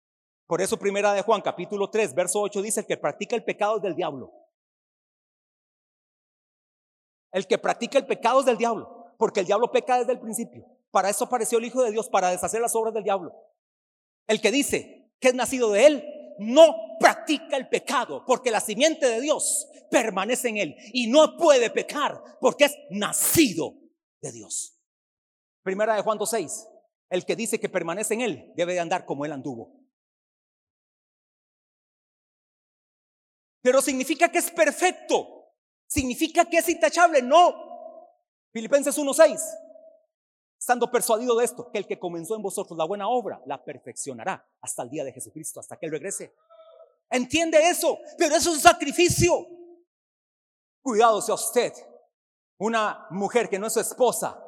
[0.46, 3.76] Por eso primera de Juan capítulo 3, verso 8 dice, el que practica el pecado
[3.76, 4.32] es del diablo.
[7.30, 10.64] El que practica el pecado es del diablo, porque el diablo peca desde el principio.
[10.90, 13.34] Para eso apareció el Hijo de Dios, para deshacer las obras del diablo.
[14.26, 16.04] El que dice que es nacido de él,
[16.38, 21.68] no practica el pecado, porque la simiente de Dios permanece en él y no puede
[21.68, 23.74] pecar, porque es nacido
[24.22, 24.74] de Dios.
[25.62, 26.77] Primera de Juan 2.6.
[27.10, 29.72] El que dice que permanece en Él debe de andar como Él anduvo.
[33.62, 35.52] Pero significa que es perfecto.
[35.86, 37.22] Significa que es intachable.
[37.22, 37.54] No.
[38.52, 39.40] Filipenses 1.6.
[40.58, 44.44] Estando persuadido de esto, que el que comenzó en vosotros la buena obra, la perfeccionará
[44.60, 46.34] hasta el día de Jesucristo, hasta que Él regrese.
[47.10, 49.46] Entiende eso, pero eso es un sacrificio.
[50.82, 51.72] Cuidado si a usted,
[52.58, 54.42] una mujer que no es su esposa,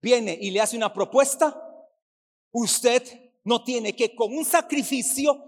[0.00, 1.60] viene y le hace una propuesta,
[2.52, 3.02] usted
[3.44, 5.44] no tiene que con un sacrificio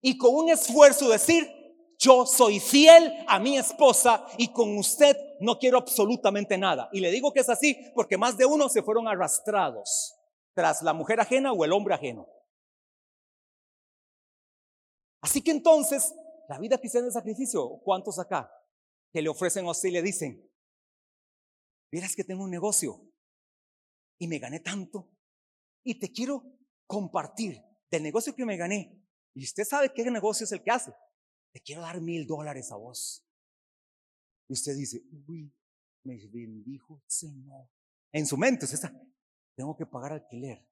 [0.00, 1.48] y con un esfuerzo decir,
[1.98, 6.88] yo soy fiel a mi esposa y con usted no quiero absolutamente nada.
[6.92, 10.14] Y le digo que es así porque más de uno se fueron arrastrados
[10.54, 12.26] tras la mujer ajena o el hombre ajeno.
[15.20, 16.14] Así que entonces,
[16.48, 18.50] la vida cristiana de sacrificio, ¿cuántos acá
[19.12, 20.50] que le ofrecen a usted y le dicen,
[21.92, 23.09] vieras que tengo un negocio,
[24.20, 25.10] y me gané tanto.
[25.82, 26.44] Y te quiero
[26.86, 29.02] compartir del negocio que me gané.
[29.34, 30.92] Y usted sabe qué negocio es el que hace.
[31.52, 33.26] Te quiero dar mil dólares a vos.
[34.46, 35.52] Y usted dice, uy,
[36.04, 37.68] me bendijo Señor.
[38.12, 38.92] En su mente usted está,
[39.56, 40.66] tengo que pagar alquiler,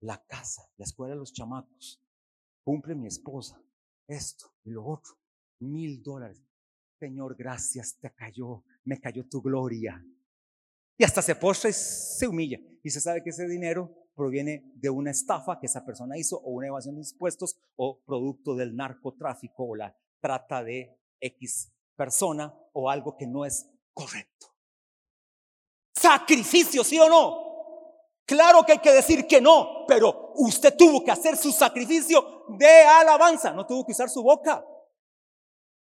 [0.00, 2.00] la casa, la escuela de los chamacos,
[2.62, 3.60] cumple mi esposa,
[4.06, 5.18] esto y lo otro,
[5.58, 6.40] mil dólares.
[6.98, 10.04] Señor, gracias, te cayó, me cayó tu gloria.
[11.00, 12.58] Y hasta se postra y se humilla.
[12.84, 16.50] Y se sabe que ese dinero proviene de una estafa que esa persona hizo o
[16.50, 22.90] una evasión de impuestos o producto del narcotráfico o la trata de X persona o
[22.90, 24.48] algo que no es correcto.
[25.94, 27.46] Sacrificio, sí o no.
[28.26, 32.82] Claro que hay que decir que no, pero usted tuvo que hacer su sacrificio de
[32.82, 34.62] alabanza, no tuvo que usar su boca.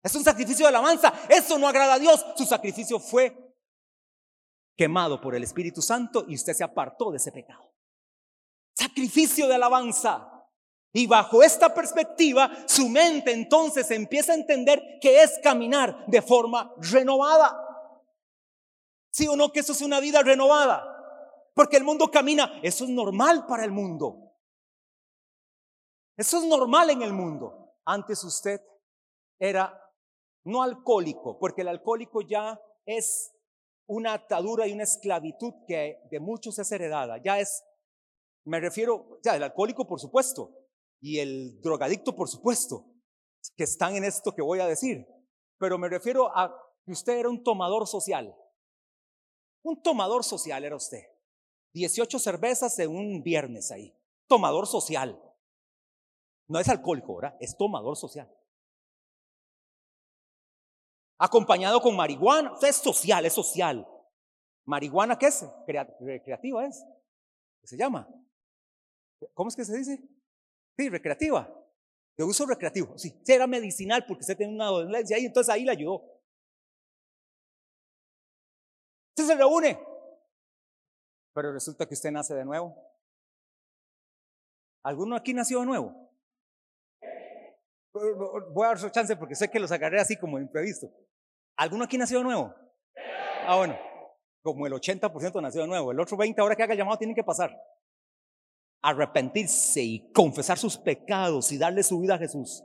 [0.03, 2.23] Es un sacrificio de alabanza, eso no agrada a Dios.
[2.35, 3.48] Su sacrificio fue
[4.79, 7.69] quemado por el Espíritu Santo y usted se apartó de ese pecado.
[8.73, 10.47] Sacrificio de alabanza.
[10.93, 16.73] Y bajo esta perspectiva, su mente entonces empieza a entender que es caminar de forma
[16.77, 17.61] renovada.
[19.11, 20.85] ¿Sí o no que eso es una vida renovada?
[21.53, 24.33] Porque el mundo camina, eso es normal para el mundo.
[26.15, 27.75] Eso es normal en el mundo.
[27.83, 28.61] Antes usted
[29.37, 29.77] era
[30.45, 33.35] no alcohólico, porque el alcohólico ya es
[33.89, 37.17] una atadura y una esclavitud que de muchos es heredada.
[37.23, 37.63] Ya es,
[38.45, 40.55] me refiero, ya el alcohólico por supuesto,
[41.01, 42.85] y el drogadicto por supuesto,
[43.57, 45.07] que están en esto que voy a decir.
[45.57, 48.35] Pero me refiero a que usted era un tomador social.
[49.63, 51.01] Un tomador social era usted.
[51.73, 53.97] 18 cervezas en un viernes ahí.
[54.27, 55.19] Tomador social.
[56.47, 57.37] No es alcohólico, ¿verdad?
[57.39, 58.31] Es tomador social.
[61.19, 62.53] Acompañado con marihuana.
[62.61, 63.85] es social, es social.
[64.65, 65.45] ¿Marihuana qué es?
[65.99, 66.83] Recreativa es.
[67.61, 68.07] ¿Qué se llama?
[69.33, 70.01] ¿Cómo es que se dice?
[70.77, 71.53] Sí, recreativa.
[72.17, 72.97] De uso recreativo.
[72.97, 76.03] Sí, era medicinal porque usted tiene una dolencia ahí, entonces ahí le ayudó.
[79.09, 79.77] Usted se reúne.
[81.33, 82.75] Pero resulta que usted nace de nuevo.
[84.83, 86.08] ¿Alguno aquí nació de nuevo?
[87.93, 90.87] Voy a dar su chance porque sé que los agarré así como imprevisto.
[91.57, 92.53] ¿Alguno aquí nació de nuevo?
[93.45, 93.77] Ah, bueno,
[94.41, 95.91] como el 80% nació de nuevo.
[95.91, 97.55] El otro 20% ahora que haga llamado tienen que pasar.
[98.81, 102.63] Arrepentirse y confesar sus pecados y darle su vida a Jesús.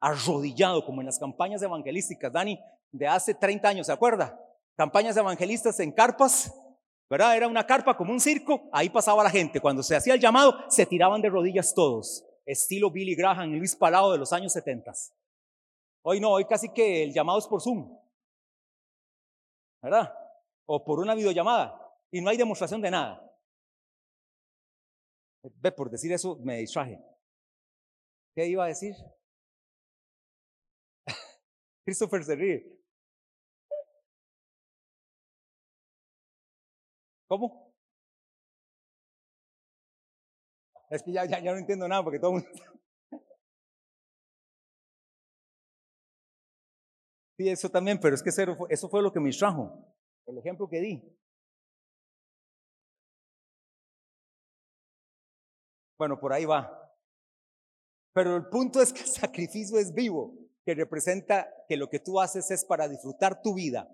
[0.00, 2.32] Arrodillado como en las campañas evangelísticas.
[2.32, 2.60] Dani,
[2.92, 4.38] de hace 30 años, ¿se acuerda?
[4.76, 6.52] Campañas evangelistas en carpas
[7.08, 7.36] ¿verdad?
[7.36, 9.60] Era una carpa como un circo, ahí pasaba la gente.
[9.60, 13.74] Cuando se hacía el llamado, se tiraban de rodillas todos, estilo Billy Graham y Luis
[13.74, 14.92] Palado de los años 70.
[16.02, 17.98] Hoy no, hoy casi que el llamado es por Zoom,
[19.82, 20.14] ¿verdad?
[20.64, 23.22] O por una videollamada, y no hay demostración de nada.
[25.42, 27.00] Ve, por decir eso me distraje.
[28.34, 28.94] ¿Qué iba a decir?
[31.84, 32.76] Christopher se.
[37.28, 37.65] ¿Cómo?
[40.90, 42.48] Es que ya, ya, no entiendo nada porque todo mundo...
[47.38, 49.94] Sí, eso también, pero es que eso fue, eso fue lo que me trajo,
[50.26, 51.16] el ejemplo que di.
[55.98, 56.94] Bueno, por ahí va.
[58.14, 62.20] Pero el punto es que el sacrificio es vivo, que representa que lo que tú
[62.20, 63.86] haces es para disfrutar tu vida,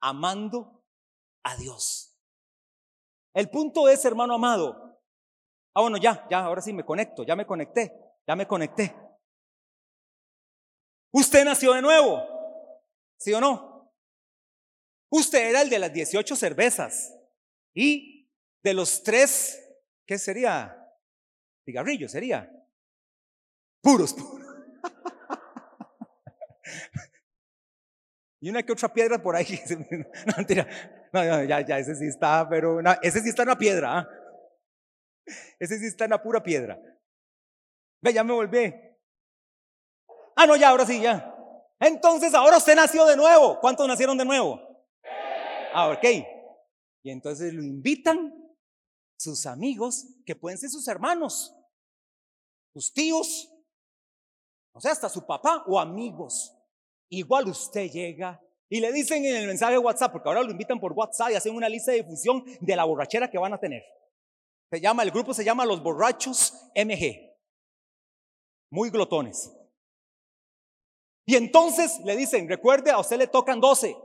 [0.00, 0.84] amando
[1.44, 2.16] a Dios.
[3.34, 4.93] El punto es, hermano amado.
[5.74, 7.92] Ah, bueno, ya, ya, ahora sí me conecto, ya me conecté,
[8.26, 8.94] ya me conecté.
[11.12, 12.22] Usted nació de nuevo,
[13.18, 13.92] ¿sí o no?
[15.10, 17.12] Usted era el de las 18 cervezas
[17.74, 18.30] y
[18.62, 19.60] de los tres,
[20.06, 20.76] ¿qué sería?
[21.64, 22.50] Cigarrillos sería.
[23.80, 24.46] Puros, puros.
[28.40, 29.60] y una que otra piedra por ahí.
[30.26, 30.68] No, mentira.
[31.12, 33.98] No, ya, ya, ese sí está, pero ese sí está en la piedra.
[33.98, 34.08] ¿ah?
[35.58, 36.80] Ese sí está en la pura piedra.
[38.00, 38.74] Ve, ya me volví.
[40.36, 41.30] Ah, no, ya, ahora sí, ya.
[41.80, 43.60] Entonces, ahora usted nació de nuevo.
[43.60, 44.60] ¿Cuántos nacieron de nuevo?
[45.72, 46.04] Ah, ok.
[47.02, 48.32] Y entonces lo invitan
[49.16, 51.54] sus amigos, que pueden ser sus hermanos,
[52.72, 53.50] sus tíos,
[54.72, 56.54] o sea, hasta su papá o amigos.
[57.08, 60.80] Igual usted llega y le dicen en el mensaje de WhatsApp, porque ahora lo invitan
[60.80, 63.84] por WhatsApp y hacen una lista de difusión de la borrachera que van a tener.
[64.74, 67.32] Se llama, el grupo se llama Los Borrachos MG.
[68.72, 69.56] Muy glotones.
[71.24, 73.96] Y entonces le dicen, recuerde, a usted le tocan 12.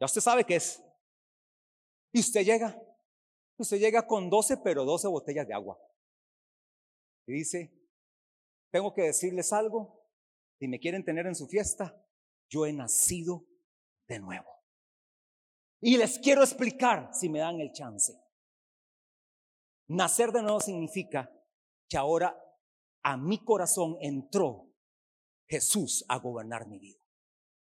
[0.00, 0.82] Ya usted sabe qué es.
[2.12, 2.76] Y usted llega.
[3.56, 5.80] Usted llega con 12, pero 12 botellas de agua.
[7.28, 7.72] Y dice,
[8.72, 10.04] tengo que decirles algo.
[10.58, 12.04] Si me quieren tener en su fiesta,
[12.50, 13.46] yo he nacido
[14.08, 14.50] de nuevo.
[15.80, 18.27] Y les quiero explicar si me dan el chance.
[19.88, 21.30] Nacer de nuevo significa
[21.88, 22.38] que ahora
[23.02, 24.70] a mi corazón entró
[25.46, 26.98] Jesús a gobernar mi vida.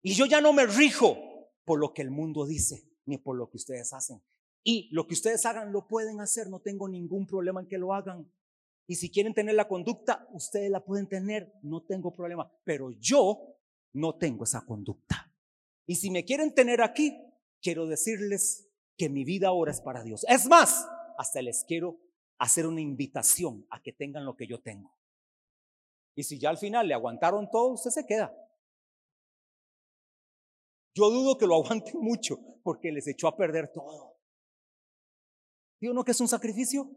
[0.02, 1.16] Y yo ya no me rijo
[1.64, 4.22] por lo que el mundo dice, ni por lo que ustedes hacen.
[4.64, 7.92] Y lo que ustedes hagan lo pueden hacer, no tengo ningún problema en que lo
[7.92, 8.32] hagan.
[8.88, 12.50] Y si quieren tener la conducta, ustedes la pueden tener, no tengo problema.
[12.64, 13.58] Pero yo
[13.92, 15.32] no tengo esa conducta.
[15.86, 17.16] Y si me quieren tener aquí,
[17.60, 20.24] quiero decirles que mi vida ahora es para Dios.
[20.28, 20.88] Es más,
[21.18, 21.98] hasta les quiero
[22.38, 24.94] hacer una invitación a que tengan lo que yo tengo.
[26.14, 28.34] Y si ya al final le aguantaron todo, usted se queda.
[30.94, 34.16] Yo dudo que lo aguanten mucho porque les echó a perder todo.
[35.80, 36.90] ¿Y uno que es un sacrificio?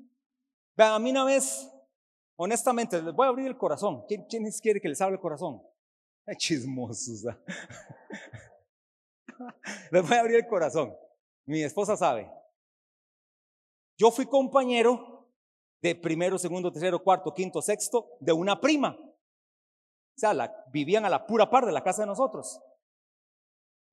[0.78, 1.70] Vean, a mí una vez
[2.42, 4.06] honestamente, les voy a abrir el corazón.
[4.08, 4.26] ¿Quién,
[4.62, 5.62] quiere que les abra el corazón?
[6.38, 7.26] Chismosos.
[7.28, 7.38] ¿ah?
[9.92, 10.96] les voy a abrir el corazón.
[11.46, 12.32] Mi esposa sabe.
[13.98, 15.09] Yo fui compañero
[15.82, 18.98] de primero, segundo, tercero, cuarto, quinto, sexto, de una prima.
[19.00, 22.62] O sea, vivían a la pura par de la casa de nosotros.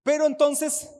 [0.02, 0.90] Pero entonces,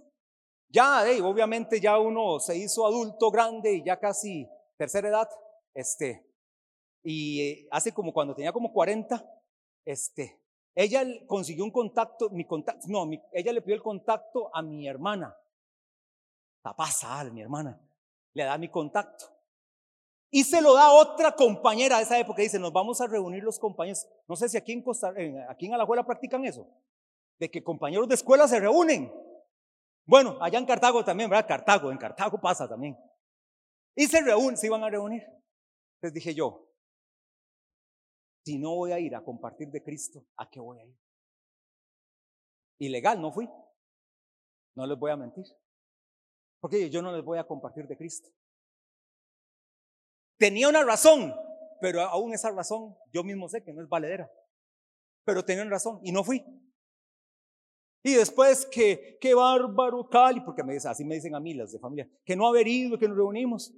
[0.69, 5.29] ya, obviamente ya uno se hizo adulto grande y ya casi tercera edad,
[5.75, 6.27] este,
[7.03, 9.25] y eh, hace como cuando tenía como 40,
[9.85, 10.41] este,
[10.75, 15.37] ella consiguió un contacto, mi contacto, no, ella le pidió el contacto a mi hermana.
[16.65, 17.81] La pasa, mi hermana.
[18.35, 19.36] Le da mi contacto.
[20.31, 22.43] Y se lo da otra compañera de esa época.
[22.43, 24.07] Dice, nos vamos a reunir los compañeros.
[24.29, 25.13] No sé si aquí en, Costa,
[25.49, 26.69] aquí en Alajuela practican eso.
[27.39, 29.13] De que compañeros de escuela se reúnen.
[30.05, 31.47] Bueno, allá en Cartago también, ¿verdad?
[31.47, 32.97] Cartago, en Cartago pasa también.
[33.95, 35.23] Y se reúnen, se iban a reunir.
[36.03, 36.69] Les dije yo,
[38.45, 40.97] si no voy a ir a compartir de Cristo, ¿a qué voy a ir?
[42.79, 43.49] Ilegal, no fui.
[44.77, 45.45] No les voy a mentir.
[46.61, 48.29] Porque yo no les voy a compartir de Cristo.
[50.39, 51.35] Tenía una razón,
[51.81, 54.31] pero aún esa razón yo mismo sé que no es valedera.
[55.25, 56.45] Pero tenían razón y no fui.
[58.03, 61.81] Y después que, qué bárbaro, Cali, porque me así me dicen a mí las de
[61.81, 63.75] familia, que no haber ido, que nos reunimos.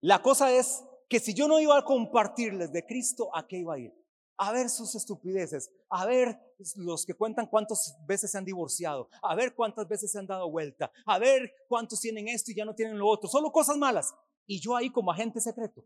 [0.00, 3.74] La cosa es que si yo no iba a compartirles de Cristo, ¿a qué iba
[3.74, 3.94] a ir?
[4.36, 6.40] A ver sus estupideces, a ver
[6.76, 10.50] los que cuentan cuántas veces se han divorciado, a ver cuántas veces se han dado
[10.50, 14.12] vuelta, a ver cuántos tienen esto y ya no tienen lo otro, solo cosas malas.
[14.48, 15.84] Y yo ahí como agente secreto.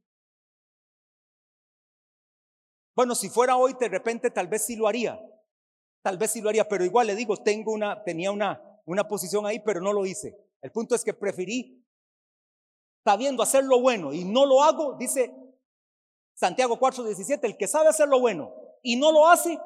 [2.94, 5.20] Bueno, si fuera hoy, de repente tal vez sí lo haría,
[6.02, 9.46] tal vez sí lo haría, pero igual le digo, tengo una, tenía una, una posición
[9.46, 10.38] ahí, pero no lo hice.
[10.60, 11.84] El punto es que preferí
[13.04, 15.34] sabiendo hacer lo bueno y no lo hago, dice
[16.34, 19.58] Santiago 4:17, el que sabe hacer lo bueno y no lo hace,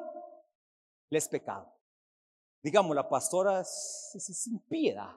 [1.09, 1.71] le es pecado.
[2.63, 5.15] Digamos, la pastora es, sin piedad.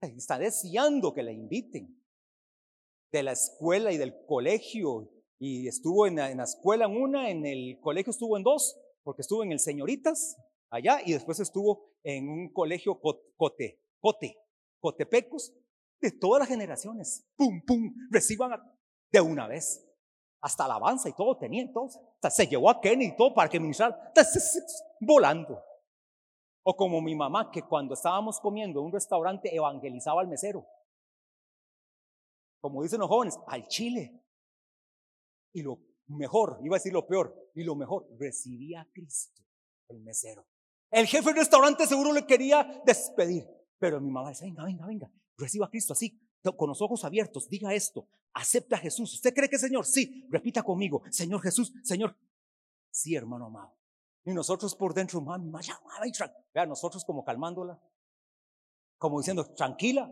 [0.00, 2.05] Está deseando que la inviten
[3.12, 5.10] de la escuela y del colegio.
[5.38, 8.78] Y estuvo en la, en la escuela en una, en el colegio estuvo en dos,
[9.02, 10.36] porque estuvo en el Señoritas
[10.70, 14.38] allá y después estuvo en un colegio Cote, Cote,
[14.80, 15.52] Cotepecos
[16.00, 17.26] de todas las generaciones.
[17.36, 18.52] Pum, pum, reciban
[19.10, 19.82] de una vez.
[20.40, 22.00] Hasta alabanza y todo tenía entonces.
[22.30, 24.12] se llevó a Kenny y todo para que ministrara.
[25.00, 25.60] Volando.
[26.62, 30.66] O como mi mamá, que cuando estábamos comiendo en un restaurante evangelizaba al mesero.
[32.60, 34.22] Como dicen los jóvenes, al chile.
[35.52, 35.78] Y lo
[36.08, 39.42] mejor, iba a decir lo peor, y lo mejor, recibía a Cristo,
[39.88, 40.46] el mesero.
[40.90, 43.46] El jefe del restaurante seguro le quería despedir,
[43.78, 46.18] pero mi mamá decía, venga, venga, venga, Reciba a Cristo así,
[46.56, 47.48] con los ojos abiertos.
[47.48, 48.08] Diga esto.
[48.34, 49.12] Acepta a Jesús.
[49.14, 49.84] ¿Usted cree que Señor?
[49.84, 50.26] Sí.
[50.30, 51.02] Repita conmigo.
[51.10, 52.16] Señor Jesús, Señor.
[52.90, 53.74] Sí, hermano amado.
[54.24, 55.52] Y nosotros por dentro, mami,
[56.52, 57.80] vea, nosotros como calmándola,
[58.98, 60.10] como diciendo, tranquila.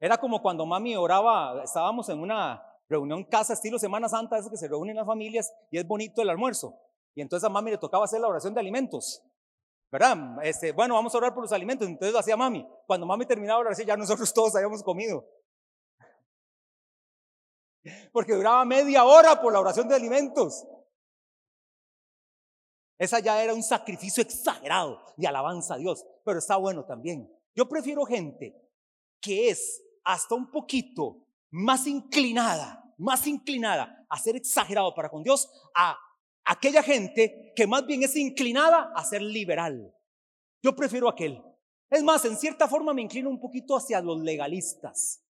[0.00, 4.56] Era como cuando mami oraba, estábamos en una reunión casa estilo Semana Santa, eso que
[4.56, 6.74] se reúnen las familias y es bonito el almuerzo.
[7.14, 9.22] Y entonces a mami le tocaba hacer la oración de alimentos.
[9.90, 10.16] ¿verdad?
[10.42, 11.86] Este, bueno, vamos a orar por los alimentos.
[11.86, 12.66] Entonces lo hacía mami.
[12.86, 15.26] Cuando mami terminaba de orar, ya nosotros todos habíamos comido.
[18.12, 20.66] Porque duraba media hora por la oración de alimentos.
[22.98, 27.34] Esa ya era un sacrificio exagerado de alabanza a Dios, pero está bueno también.
[27.54, 28.54] Yo prefiero gente
[29.22, 29.82] que es
[30.12, 35.96] hasta un poquito más inclinada, más inclinada a ser exagerado para con Dios, a
[36.44, 39.94] aquella gente que más bien es inclinada a ser liberal.
[40.62, 41.40] Yo prefiero aquel.
[41.88, 45.24] Es más, en cierta forma me inclino un poquito hacia los legalistas.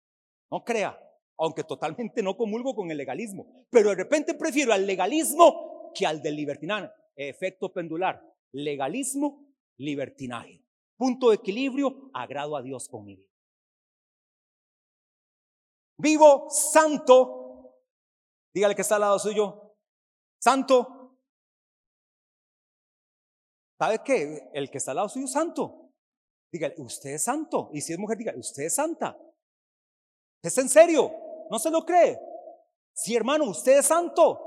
[0.51, 0.99] No crea,
[1.37, 6.22] aunque totalmente no comulgo con el legalismo, pero de repente prefiero al legalismo que al
[6.22, 6.91] del libertinaje.
[7.16, 8.22] Efecto pendular,
[8.53, 9.45] legalismo,
[9.76, 10.64] libertinaje.
[10.97, 13.28] Punto de equilibrio, agrado a Dios con mi vida.
[15.99, 17.74] Vivo santo,
[18.55, 19.74] dígale que está al lado suyo,
[20.40, 20.99] santo
[23.78, 24.51] ¿Sabe qué?
[24.53, 25.92] El que está al lado suyo es santo.
[26.51, 27.70] Dígale, usted es santo.
[27.72, 29.16] Y si es mujer, diga, usted es santa.
[30.42, 31.12] ¿Es en serio?
[31.49, 32.18] ¿No se lo cree?
[32.92, 34.40] Sí, hermano, usted es santo.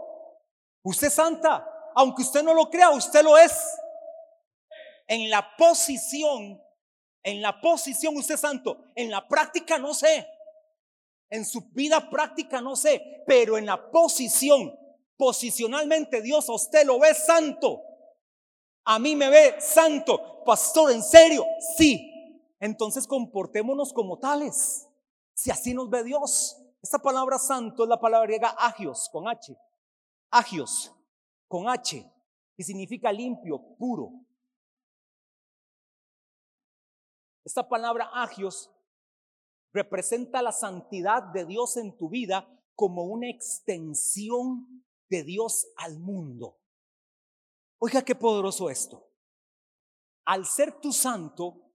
[0.84, 1.66] Usted es santa.
[1.96, 3.54] Aunque usted no lo crea, usted lo es.
[5.08, 6.62] En la posición,
[7.24, 8.84] en la posición usted es santo.
[8.96, 10.28] En la práctica no sé.
[11.32, 13.24] En su vida práctica no sé.
[13.26, 14.78] Pero en la posición,
[15.18, 17.82] posicionalmente Dios a usted lo ve santo.
[18.84, 21.46] A mí me ve santo, pastor, ¿en serio?
[21.78, 22.08] Sí.
[22.60, 24.88] Entonces comportémonos como tales.
[25.34, 26.58] Si así nos ve Dios.
[26.82, 29.56] Esta palabra santo es la palabra griega agios, con H.
[30.32, 30.92] Agios,
[31.48, 32.12] con H.
[32.58, 34.12] Y significa limpio, puro.
[37.44, 38.70] Esta palabra agios
[39.74, 46.60] representa la santidad de Dios en tu vida como una extensión de Dios al mundo.
[47.80, 49.08] Oiga, qué poderoso esto.
[50.26, 51.74] Al ser tu santo,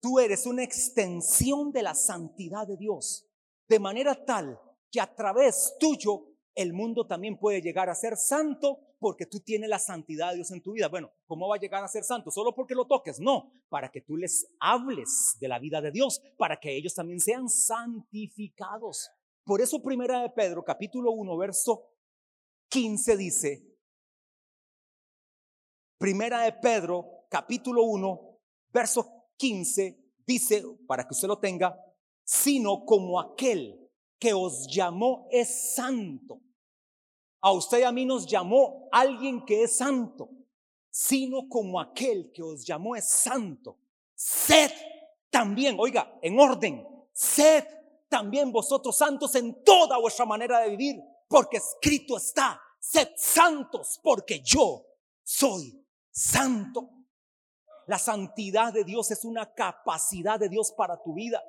[0.00, 3.28] tú eres una extensión de la santidad de Dios,
[3.68, 6.27] de manera tal que a través tuyo
[6.58, 10.50] el mundo también puede llegar a ser santo porque tú tienes la santidad de Dios
[10.50, 10.88] en tu vida.
[10.88, 12.32] Bueno, ¿cómo va a llegar a ser santo?
[12.32, 13.20] Solo porque lo toques.
[13.20, 17.20] No, para que tú les hables de la vida de Dios, para que ellos también
[17.20, 19.08] sean santificados.
[19.44, 21.92] Por eso primera de Pedro, capítulo 1, verso
[22.70, 23.64] 15 dice,
[25.96, 28.40] primera de Pedro, capítulo 1,
[28.72, 29.96] verso 15
[30.26, 31.78] dice, para que usted lo tenga,
[32.24, 33.88] sino como aquel
[34.18, 36.42] que os llamó es santo
[37.40, 40.28] a usted y a mí nos llamó alguien que es santo,
[40.90, 43.78] sino como aquel que os llamó es santo.
[44.14, 44.70] Sed
[45.30, 47.64] también, oiga, en orden, sed
[48.08, 54.40] también vosotros santos en toda vuestra manera de vivir, porque escrito está, sed santos, porque
[54.40, 54.86] yo
[55.22, 56.90] soy santo.
[57.86, 61.42] La santidad de Dios es una capacidad de Dios para tu vida.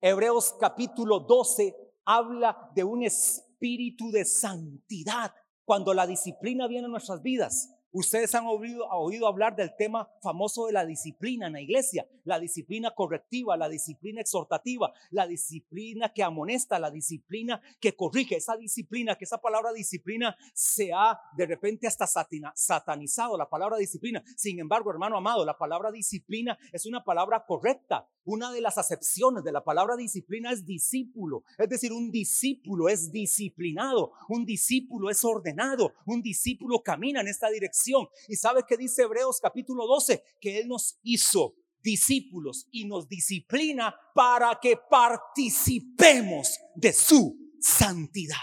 [0.00, 5.32] Hebreos capítulo 12 habla de un espíritu espíritu de santidad
[5.64, 7.73] cuando la disciplina viene en nuestras vidas.
[7.96, 12.90] Ustedes han oído, hablar del tema famoso de la disciplina en la iglesia, la disciplina
[12.90, 19.26] correctiva, la disciplina exhortativa, la disciplina que amonesta, la disciplina que corrige, esa disciplina, que
[19.26, 22.08] esa palabra disciplina se ha de repente hasta
[22.56, 24.24] satanizado, la palabra disciplina.
[24.36, 28.08] Sin embargo, hermano amado, la palabra disciplina es una palabra correcta.
[28.26, 33.12] Una de las acepciones de la palabra disciplina es discípulo, es decir, un discípulo es
[33.12, 37.83] disciplinado, un discípulo es ordenado, un discípulo camina en esta dirección
[38.28, 40.22] ¿Y sabe qué dice Hebreos capítulo 12?
[40.40, 48.36] Que Él nos hizo discípulos y nos disciplina para que participemos de su santidad.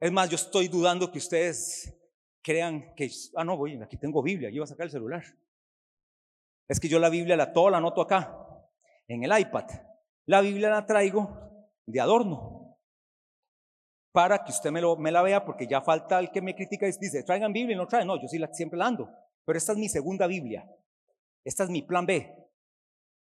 [0.00, 1.92] Es más, yo estoy dudando que ustedes
[2.42, 5.24] crean que, ah, no, voy, aquí tengo Biblia, yo voy a sacar el celular.
[6.68, 8.34] Es que yo la Biblia la todo la anoto acá,
[9.08, 9.66] en el iPad.
[10.26, 12.55] La Biblia la traigo de adorno
[14.16, 16.88] para que usted me, lo, me la vea, porque ya falta el que me critica
[16.88, 18.06] y dice, traigan Biblia y no traen.
[18.06, 19.10] No, yo sí la, siempre la ando.
[19.44, 20.66] Pero esta es mi segunda Biblia.
[21.44, 22.34] Esta es mi plan B.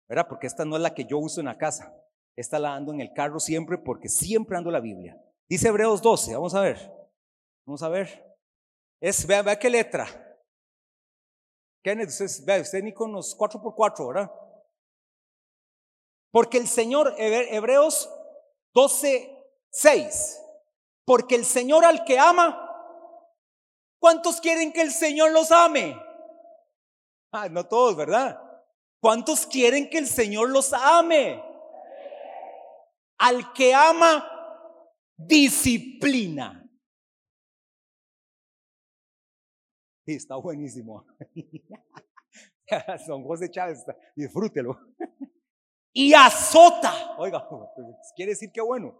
[0.09, 0.27] ¿Verdad?
[0.27, 1.95] Porque esta no es la que yo uso en la casa.
[2.35, 5.17] Esta la ando en el carro siempre porque siempre ando la Biblia.
[5.47, 6.91] Dice Hebreos 12, vamos a ver.
[7.65, 8.37] Vamos a ver.
[8.99, 10.05] Es, vea, qué letra.
[11.81, 14.31] Kenneth, usted, vea, usted ni con los 4x4, ¿verdad?
[16.29, 18.13] Porque el Señor, Hebreos
[18.73, 19.33] 12,
[19.71, 20.41] 6.
[21.05, 22.69] Porque el Señor al que ama,
[23.99, 25.95] ¿cuántos quieren que el Señor los ame?
[27.31, 28.39] Ah, no todos, ¿verdad?
[29.01, 31.43] ¿Cuántos quieren que el Señor los ame?
[33.17, 34.29] Al que ama,
[35.17, 36.59] disciplina.
[40.05, 41.05] Sí, está buenísimo.
[43.05, 43.85] Son José Chávez,
[44.15, 44.77] disfrútelo.
[45.95, 47.15] Y azota.
[47.19, 47.47] Oiga,
[48.15, 48.99] quiere decir que bueno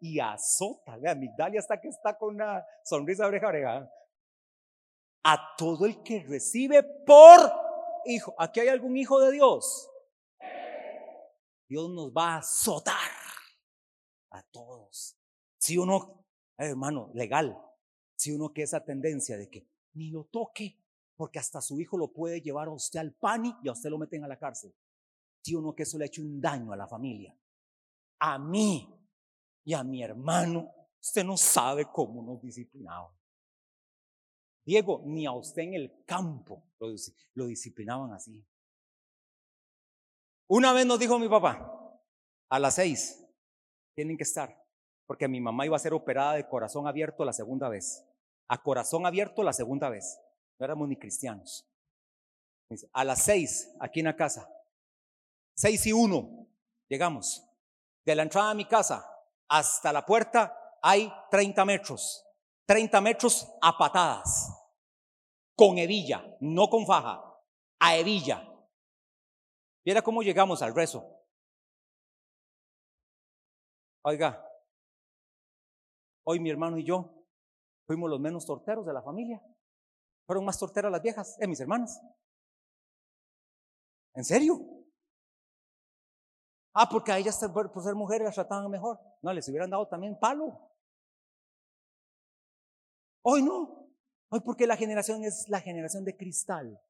[0.00, 0.96] y azota.
[0.96, 3.92] Vea, Migdalia hasta que está con una sonrisa oreja oreja.
[5.22, 7.40] A todo el que recibe por
[8.06, 8.34] hijo.
[8.38, 9.90] ¿Aquí hay algún hijo de Dios?
[11.68, 13.10] Dios nos va a azotar
[14.30, 15.16] a todos.
[15.58, 16.24] Si uno,
[16.58, 17.56] eh, hermano, legal,
[18.16, 20.78] si uno que esa tendencia de que ni lo toque,
[21.16, 23.98] porque hasta su hijo lo puede llevar a usted al pani y a usted lo
[23.98, 24.74] meten a la cárcel.
[25.42, 27.36] Si uno que eso le ha hecho un daño a la familia.
[28.20, 28.99] A mí,
[29.70, 30.68] y a mi hermano,
[31.00, 33.12] usted no sabe cómo nos disciplinaban.
[34.64, 38.44] Diego, ni a usted en el campo lo, disciplinaban así.
[40.48, 41.72] Una vez nos dijo mi papá,
[42.48, 43.24] a las seis
[43.94, 44.60] tienen que estar,
[45.06, 48.04] porque mi mamá iba a ser operada de corazón abierto la segunda vez.
[48.48, 50.18] A corazón abierto la segunda vez.
[50.58, 51.64] No éramos ni cristianos.
[52.92, 54.52] A las seis, aquí en la casa.
[55.54, 56.48] Seis y uno,
[56.88, 57.46] llegamos.
[58.04, 59.06] De la entrada a mi casa
[59.50, 62.24] hasta la puerta hay 30 metros.
[62.66, 64.56] 30 metros a patadas.
[65.56, 67.22] Con hebilla, no con faja.
[67.80, 68.46] A hebilla.
[69.84, 71.04] Mira cómo llegamos al rezo.
[74.02, 74.42] Oiga,
[76.24, 77.26] hoy mi hermano y yo
[77.86, 79.42] fuimos los menos torteros de la familia.
[80.26, 82.00] Fueron más torteras las viejas, eh, mis hermanas.
[84.14, 84.79] ¿En serio?
[86.72, 88.98] Ah, porque a ellas por ser mujeres las trataban mejor.
[89.22, 90.70] No, les hubieran dado también palo.
[93.22, 93.88] Hoy no.
[94.30, 96.80] Hoy porque la generación es la generación de cristal.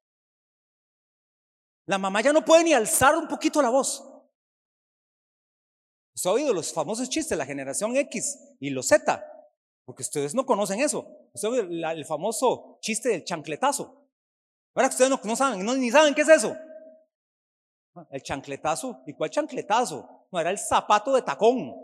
[1.87, 4.07] La mamá ya no puede ni alzar un poquito la voz.
[6.15, 9.25] Usted ha oído los famosos chistes, la generación X y los Z,
[9.87, 11.07] porque ustedes no conocen eso.
[11.33, 14.07] Usted ha oído el famoso chiste del chancletazo.
[14.75, 16.55] ¿Verdad que ustedes no, saben, ni saben qué es eso?
[18.11, 19.03] El chancletazo.
[19.07, 20.27] ¿Y cuál chancletazo?
[20.31, 21.75] No, era el zapato de tacón,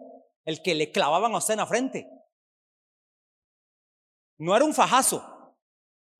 [0.44, 2.10] el que le clavaban a usted en la frente.
[4.38, 5.22] No era un fajazo.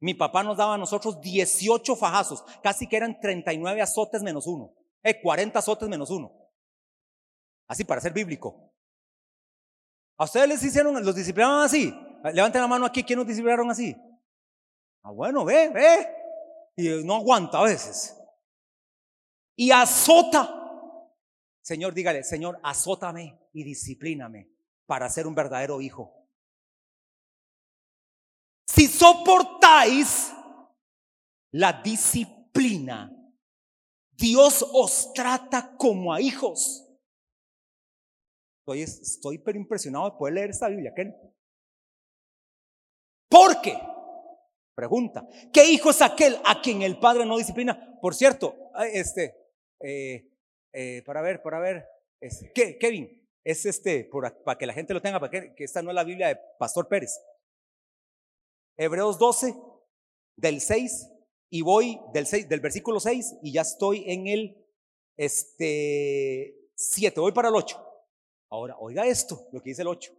[0.01, 4.74] Mi papá nos daba a nosotros 18 fajazos, casi que eran 39 azotes menos uno,
[5.03, 6.32] eh, 40 azotes menos uno.
[7.66, 8.72] Así para ser bíblico.
[10.18, 11.95] ¿A ustedes les hicieron, los disciplinaron así?
[12.32, 13.97] Levanten la mano aquí, ¿quién nos disciplinaron así?
[15.03, 16.09] Ah, bueno, ve, ve.
[16.76, 18.16] Y no aguanta a veces.
[19.57, 20.53] Y azota.
[21.63, 24.51] Señor, dígale, Señor, azótame y disciplíname
[24.87, 26.29] para ser un verdadero hijo.
[28.69, 30.33] Si soportáis
[31.53, 33.11] la disciplina,
[34.13, 36.87] Dios os trata como a hijos.
[38.61, 40.93] Estoy, estoy hiper impresionado de poder leer esta Biblia.
[40.95, 41.15] ¿qué?
[43.29, 43.79] ¿Por qué?
[44.75, 45.27] Pregunta.
[45.53, 47.99] ¿Qué hijo es aquel a quien el padre no disciplina?
[48.01, 48.55] Por cierto,
[48.93, 49.46] este,
[49.81, 50.31] eh,
[50.72, 51.87] eh, para ver, para ver,
[52.20, 53.27] es, ¿qué, Kevin?
[53.45, 54.11] Es este,
[54.45, 56.41] para que la gente lo tenga, para que, que esta no es la Biblia de
[56.59, 57.20] Pastor Pérez.
[58.77, 59.55] Hebreos 12,
[60.37, 61.09] del 6,
[61.51, 64.66] y voy del, 6, del versículo 6 y ya estoy en el
[65.16, 67.83] este, 7, voy para el 8.
[68.51, 70.12] Ahora, oiga esto, lo que dice el 8.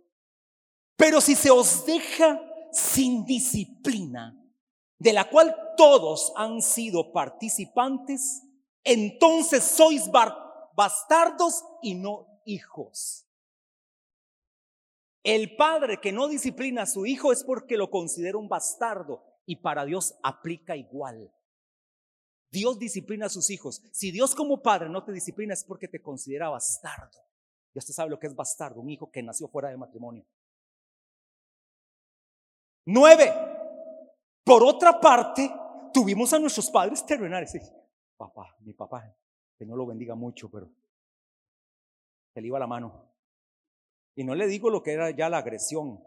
[0.95, 2.41] Pero si se os deja
[2.71, 4.43] sin disciplina,
[4.99, 8.43] de la cual todos han sido participantes,
[8.87, 10.09] entonces sois
[10.75, 13.25] bastardos y no hijos.
[15.23, 19.57] El padre que no disciplina a su hijo es porque lo considera un bastardo y
[19.57, 21.33] para Dios aplica igual.
[22.49, 23.81] Dios disciplina a sus hijos.
[23.91, 27.19] Si Dios como padre no te disciplina es porque te considera bastardo.
[27.73, 30.25] Y usted sabe lo que es bastardo, un hijo que nació fuera de matrimonio.
[32.85, 33.33] Nueve.
[34.45, 35.53] Por otra parte,
[35.93, 37.53] tuvimos a nuestros padres terrenales.
[38.17, 39.15] Papá, mi papá,
[39.57, 40.69] que no lo bendiga mucho, pero
[42.33, 43.13] se le iba la mano.
[44.15, 46.03] Y no le digo lo que era ya la agresión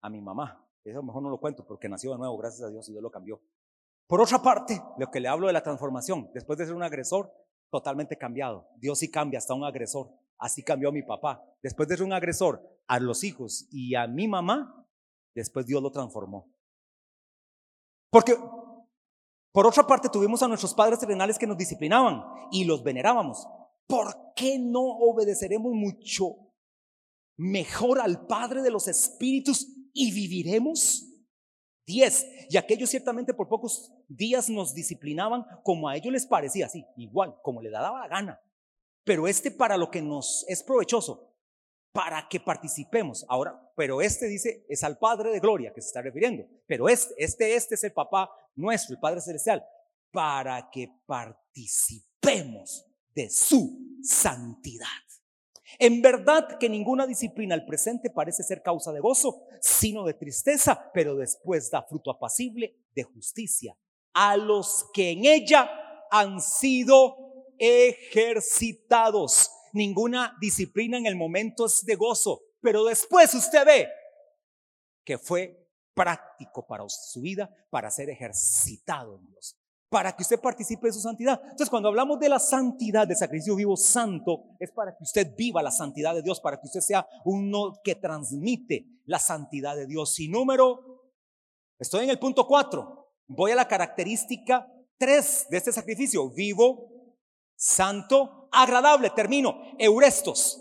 [0.00, 0.66] a mi mamá.
[0.82, 3.10] Eso mejor no lo cuento porque nació de nuevo, gracias a Dios, y Dios lo
[3.10, 3.40] cambió.
[4.06, 7.32] Por otra parte, lo que le hablo de la transformación, después de ser un agresor,
[7.70, 8.68] totalmente cambiado.
[8.76, 10.10] Dios sí cambia hasta un agresor.
[10.38, 11.42] Así cambió a mi papá.
[11.62, 14.86] Después de ser un agresor a los hijos y a mi mamá,
[15.34, 16.48] después Dios lo transformó.
[18.10, 18.36] Porque,
[19.56, 23.48] por otra parte, tuvimos a nuestros padres terrenales que nos disciplinaban y los venerábamos.
[23.86, 26.46] ¿Por qué no obedeceremos mucho
[27.38, 31.10] mejor al Padre de los Espíritus y viviremos.
[31.86, 36.84] Diez, y aquellos ciertamente por pocos días nos disciplinaban como a ellos les parecía, así,
[36.98, 38.40] igual, como le daba la gana.
[39.04, 41.32] Pero este para lo que nos es provechoso,
[41.92, 43.24] para que participemos.
[43.26, 46.44] Ahora, pero este dice, es al Padre de Gloria que se está refiriendo.
[46.66, 49.64] Pero este, este, este es el papá nuestro, Padre Celestial,
[50.10, 54.86] para que participemos de su santidad.
[55.78, 60.90] En verdad que ninguna disciplina al presente parece ser causa de gozo, sino de tristeza,
[60.94, 63.76] pero después da fruto apacible de justicia
[64.14, 65.70] a los que en ella
[66.10, 69.50] han sido ejercitados.
[69.74, 73.88] Ninguna disciplina en el momento es de gozo, pero después usted ve
[75.04, 75.65] que fue
[75.96, 79.56] práctico para su vida para ser ejercitado en Dios
[79.88, 81.40] para que usted participe de su santidad.
[81.42, 85.62] Entonces, cuando hablamos de la santidad, de sacrificio vivo santo, es para que usted viva
[85.62, 90.18] la santidad de Dios, para que usted sea uno que transmite la santidad de Dios.
[90.18, 91.12] Y número,
[91.78, 94.66] estoy en el punto 4, voy a la característica
[94.98, 97.14] 3 de este sacrificio, vivo,
[97.54, 99.10] santo, agradable.
[99.10, 100.60] Termino, eurestos.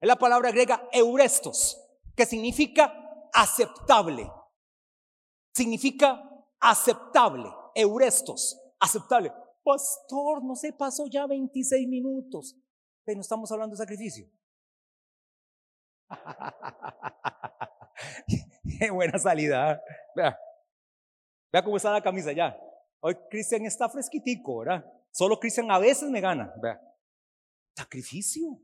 [0.00, 1.80] Es la palabra griega eurestos,
[2.16, 2.92] que significa
[3.32, 4.30] aceptable.
[5.54, 6.22] Significa
[6.60, 9.32] aceptable eurestos, aceptable.
[9.62, 12.56] Pastor, no sé, pasó ya 26 minutos.
[13.04, 14.26] Pero estamos hablando de sacrificio.
[18.78, 19.72] Qué buena salida.
[19.72, 19.80] ¿eh?
[20.16, 20.38] Vea.
[21.52, 22.58] Vea cómo está la camisa ya.
[23.00, 24.84] Hoy Cristian está fresquitico, ¿verdad?
[25.10, 26.52] Solo Cristian a veces me gana.
[26.60, 26.80] Vea.
[27.76, 28.60] Sacrificio.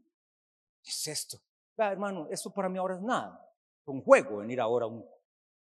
[0.82, 1.38] ¿Qué es esto?
[1.76, 3.46] Vea, hermano, esto para mí ahora es nada.
[3.86, 4.86] Un juego venir ahora.
[4.86, 5.04] Un...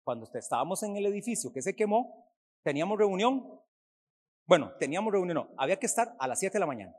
[0.07, 2.30] Cuando estábamos en el edificio que se quemó,
[2.62, 3.61] teníamos reunión.
[4.46, 6.94] Bueno, teníamos reunión, no, había que estar a las 7 de la mañana.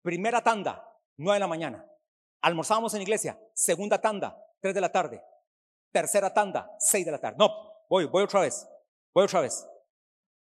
[0.00, 0.82] Primera tanda,
[1.18, 1.86] 9 de la mañana.
[2.40, 3.38] Almorzábamos en iglesia.
[3.52, 5.22] Segunda tanda, 3 de la tarde.
[5.92, 7.36] Tercera tanda, 6 de la tarde.
[7.38, 7.50] No,
[7.90, 8.66] voy, voy otra vez.
[9.12, 9.68] Voy otra vez.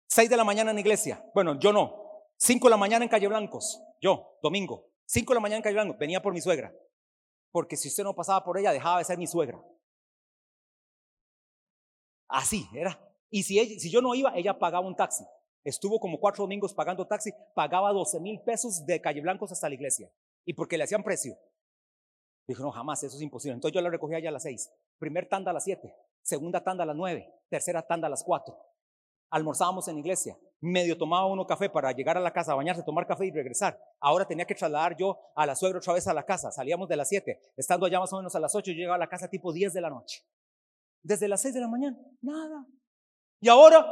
[0.09, 1.25] 6 de la mañana en iglesia.
[1.33, 2.27] Bueno, yo no.
[2.37, 3.83] 5 de la mañana en Calle Blancos.
[4.03, 4.91] Yo, domingo.
[5.07, 5.97] 5 de la mañana en Calle Blancos.
[5.97, 6.75] Venía por mi suegra.
[7.51, 9.59] Porque si usted no pasaba por ella, dejaba de ser mi suegra.
[12.33, 12.99] Así era.
[13.31, 15.25] Y si, yo no iba, ella pagaba un taxi.
[15.65, 19.75] Estuvo como cuatro domingos pagando taxi, pagaba 12 mil pesos de Calle Blancos hasta la
[19.75, 20.11] iglesia.
[20.45, 21.37] Y porque le hacían precio.
[22.49, 23.55] Dijo, no, jamás, eso es imposible.
[23.55, 24.73] Entonces yo la recogía ya a las seis.
[24.99, 28.59] Primer tanda a las siete, segunda tanda a las nueve, tercera tanda a las cuatro.
[29.31, 33.27] Almorzábamos en iglesia, medio tomaba uno café para llegar a la casa, bañarse, tomar café
[33.27, 33.79] y regresar.
[34.01, 36.51] Ahora tenía que trasladar yo a la suegra otra vez a la casa.
[36.51, 38.99] Salíamos de las siete, estando allá más o menos a las ocho, yo llegaba a
[38.99, 40.25] la casa tipo diez de la noche.
[41.03, 42.67] Desde las seis de la mañana, nada.
[43.41, 43.85] Y ahora,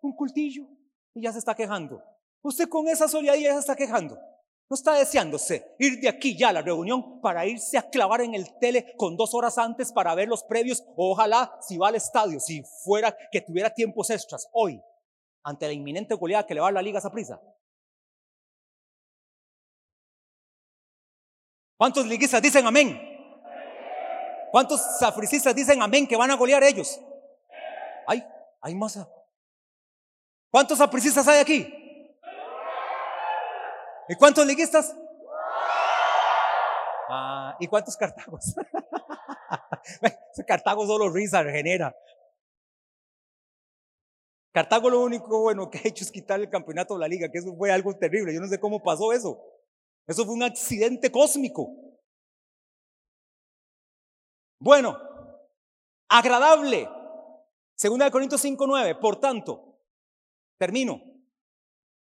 [0.00, 0.66] un cultillo
[1.14, 2.02] y ya se está quejando.
[2.42, 4.18] Usted con esa soledad ya se está quejando.
[4.68, 8.34] No está deseándose ir de aquí ya a la reunión para irse a clavar en
[8.34, 10.82] el tele con dos horas antes para ver los previos.
[10.96, 14.80] Ojalá, si va al estadio, si fuera que tuviera tiempos extras hoy,
[15.44, 17.38] ante la inminente goleada que le va a la liga a esa prisa.
[21.76, 23.11] ¿Cuántos liguistas dicen amén?
[24.52, 27.00] ¿Cuántos safricistas dicen amén que van a golear ellos?
[28.06, 28.22] Hay,
[28.60, 28.98] hay más.
[30.50, 31.66] ¿Cuántos sapricistas hay aquí?
[34.10, 34.94] ¿Y cuántos liguistas?
[37.08, 38.54] Ah, ¿Y cuántos cartagos?
[40.46, 41.96] Cartago solo risa genera.
[44.52, 47.38] Cartago lo único bueno que ha hecho es quitar el campeonato de la liga, que
[47.38, 48.34] eso fue algo terrible.
[48.34, 49.42] Yo no sé cómo pasó eso.
[50.06, 51.70] Eso fue un accidente cósmico.
[54.62, 54.96] Bueno,
[56.08, 56.88] agradable.
[57.74, 59.00] Segunda de Corintios 5.9.
[59.00, 59.80] Por tanto,
[60.56, 61.02] termino.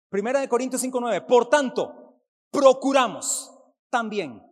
[0.08, 1.26] Primera de Corintios 5:9.
[1.26, 3.54] Por tanto, procuramos
[3.90, 4.42] también,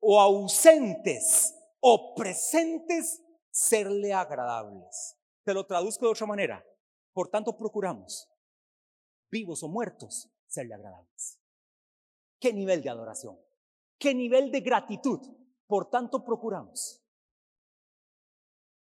[0.00, 3.22] o ausentes o presentes,
[3.52, 5.16] serle agradables.
[5.44, 6.64] Te lo traduzco de otra manera.
[7.12, 8.28] Por tanto, procuramos,
[9.30, 11.38] vivos o muertos, serle agradables.
[12.40, 13.38] ¿Qué nivel de adoración?
[13.96, 15.20] ¿Qué nivel de gratitud?
[15.68, 17.04] Por tanto, procuramos,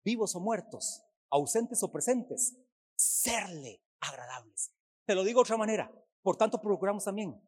[0.05, 2.57] vivos o muertos, ausentes o presentes,
[2.97, 4.73] serle agradables.
[5.05, 5.93] Te lo digo de otra manera.
[6.23, 7.41] Por tanto, procuramos también,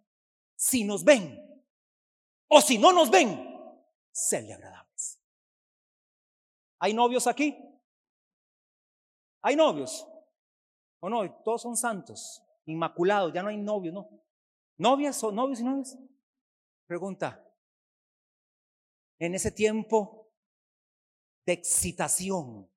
[0.57, 1.65] si nos ven
[2.49, 3.47] o si no nos ven,
[4.11, 5.21] serle agradables.
[6.79, 7.57] ¿Hay novios aquí?
[9.43, 10.07] ¿Hay novios?
[11.01, 11.43] ¿O no?
[11.43, 14.09] Todos son santos, inmaculados, ya no hay novios, ¿no?
[14.77, 15.99] ¿Novias o novios y novias?
[16.87, 17.47] Pregunta,
[19.19, 20.20] en ese tiempo
[21.47, 22.71] de excitación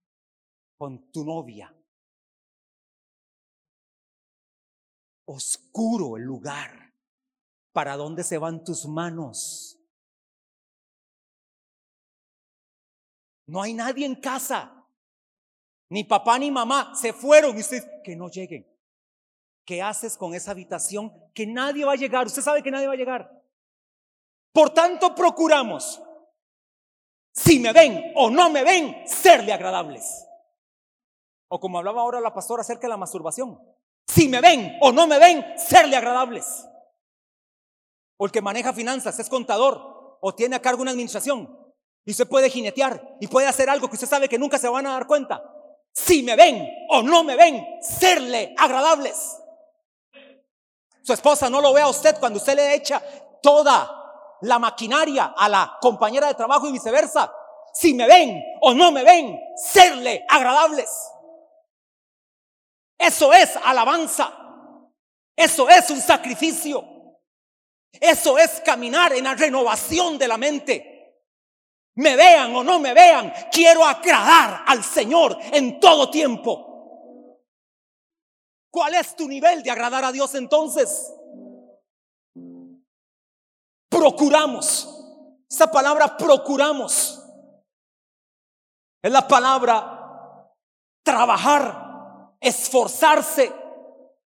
[0.77, 1.75] con tu novia,
[5.25, 6.93] oscuro el lugar.
[7.71, 9.79] ¿Para dónde se van tus manos?
[13.47, 14.85] No hay nadie en casa.
[15.89, 18.67] Ni papá ni mamá se fueron y usted que no lleguen.
[19.65, 21.11] ¿Qué haces con esa habitación?
[21.33, 22.27] Que nadie va a llegar.
[22.27, 23.43] Usted sabe que nadie va a llegar.
[24.51, 26.01] Por tanto, procuramos,
[27.33, 30.25] si me ven o no me ven, serle agradables.
[31.49, 33.59] O como hablaba ahora la pastora acerca de la masturbación
[34.07, 36.67] si me ven o no me ven, serle agradables.
[38.17, 41.57] O el que maneja finanzas, es contador o tiene a cargo una administración
[42.05, 44.85] y se puede jinetear y puede hacer algo que usted sabe que nunca se van
[44.87, 45.43] a dar cuenta.
[45.91, 49.39] Si me ven o no me ven, serle agradables.
[51.01, 53.01] Su esposa no lo ve a usted cuando usted le echa
[53.41, 54.02] toda
[54.43, 57.33] la maquinaria a la compañera de trabajo y viceversa.
[57.73, 60.89] Si me ven o no me ven, serle agradables.
[62.97, 64.31] Eso es alabanza.
[65.35, 66.85] Eso es un sacrificio.
[67.91, 70.89] Eso es caminar en la renovación de la mente.
[71.95, 77.39] Me vean o no me vean, quiero agradar al Señor en todo tiempo.
[78.71, 81.13] ¿Cuál es tu nivel de agradar a Dios entonces?
[83.93, 84.89] Procuramos.
[85.49, 87.23] Esa palabra procuramos
[89.03, 90.49] es la palabra
[91.03, 93.53] trabajar esforzarse,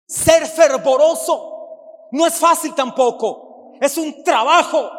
[0.05, 2.09] ser fervoroso.
[2.11, 3.73] No es fácil tampoco.
[3.79, 4.91] Es un trabajo.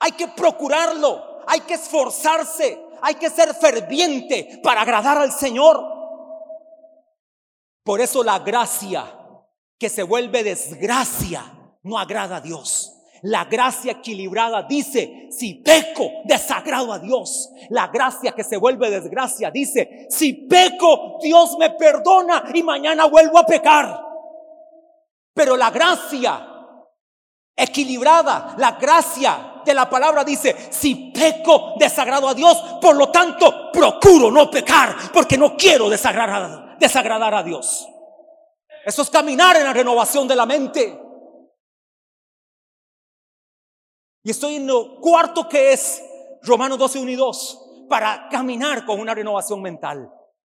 [0.00, 1.42] Hay que procurarlo.
[1.46, 2.84] Hay que esforzarse.
[3.02, 5.80] Hay que ser ferviente para agradar al Señor.
[7.84, 9.06] Por eso la gracia
[9.78, 11.44] que se vuelve desgracia
[11.84, 12.99] no agrada a Dios.
[13.22, 17.50] La gracia equilibrada dice, si peco, desagrado a Dios.
[17.68, 23.38] La gracia que se vuelve desgracia dice, si peco, Dios me perdona y mañana vuelvo
[23.38, 24.02] a pecar.
[25.34, 26.46] Pero la gracia
[27.54, 33.70] equilibrada, la gracia de la palabra dice, si peco, desagrado a Dios, por lo tanto,
[33.70, 37.86] procuro no pecar, porque no quiero desagradar, desagradar a Dios.
[38.84, 41.09] Eso es caminar en la renovación de la mente.
[44.22, 46.02] Y estoy en lo cuarto que es
[46.42, 50.12] Romanos 12, 1 y 2, para caminar con una renovación mental.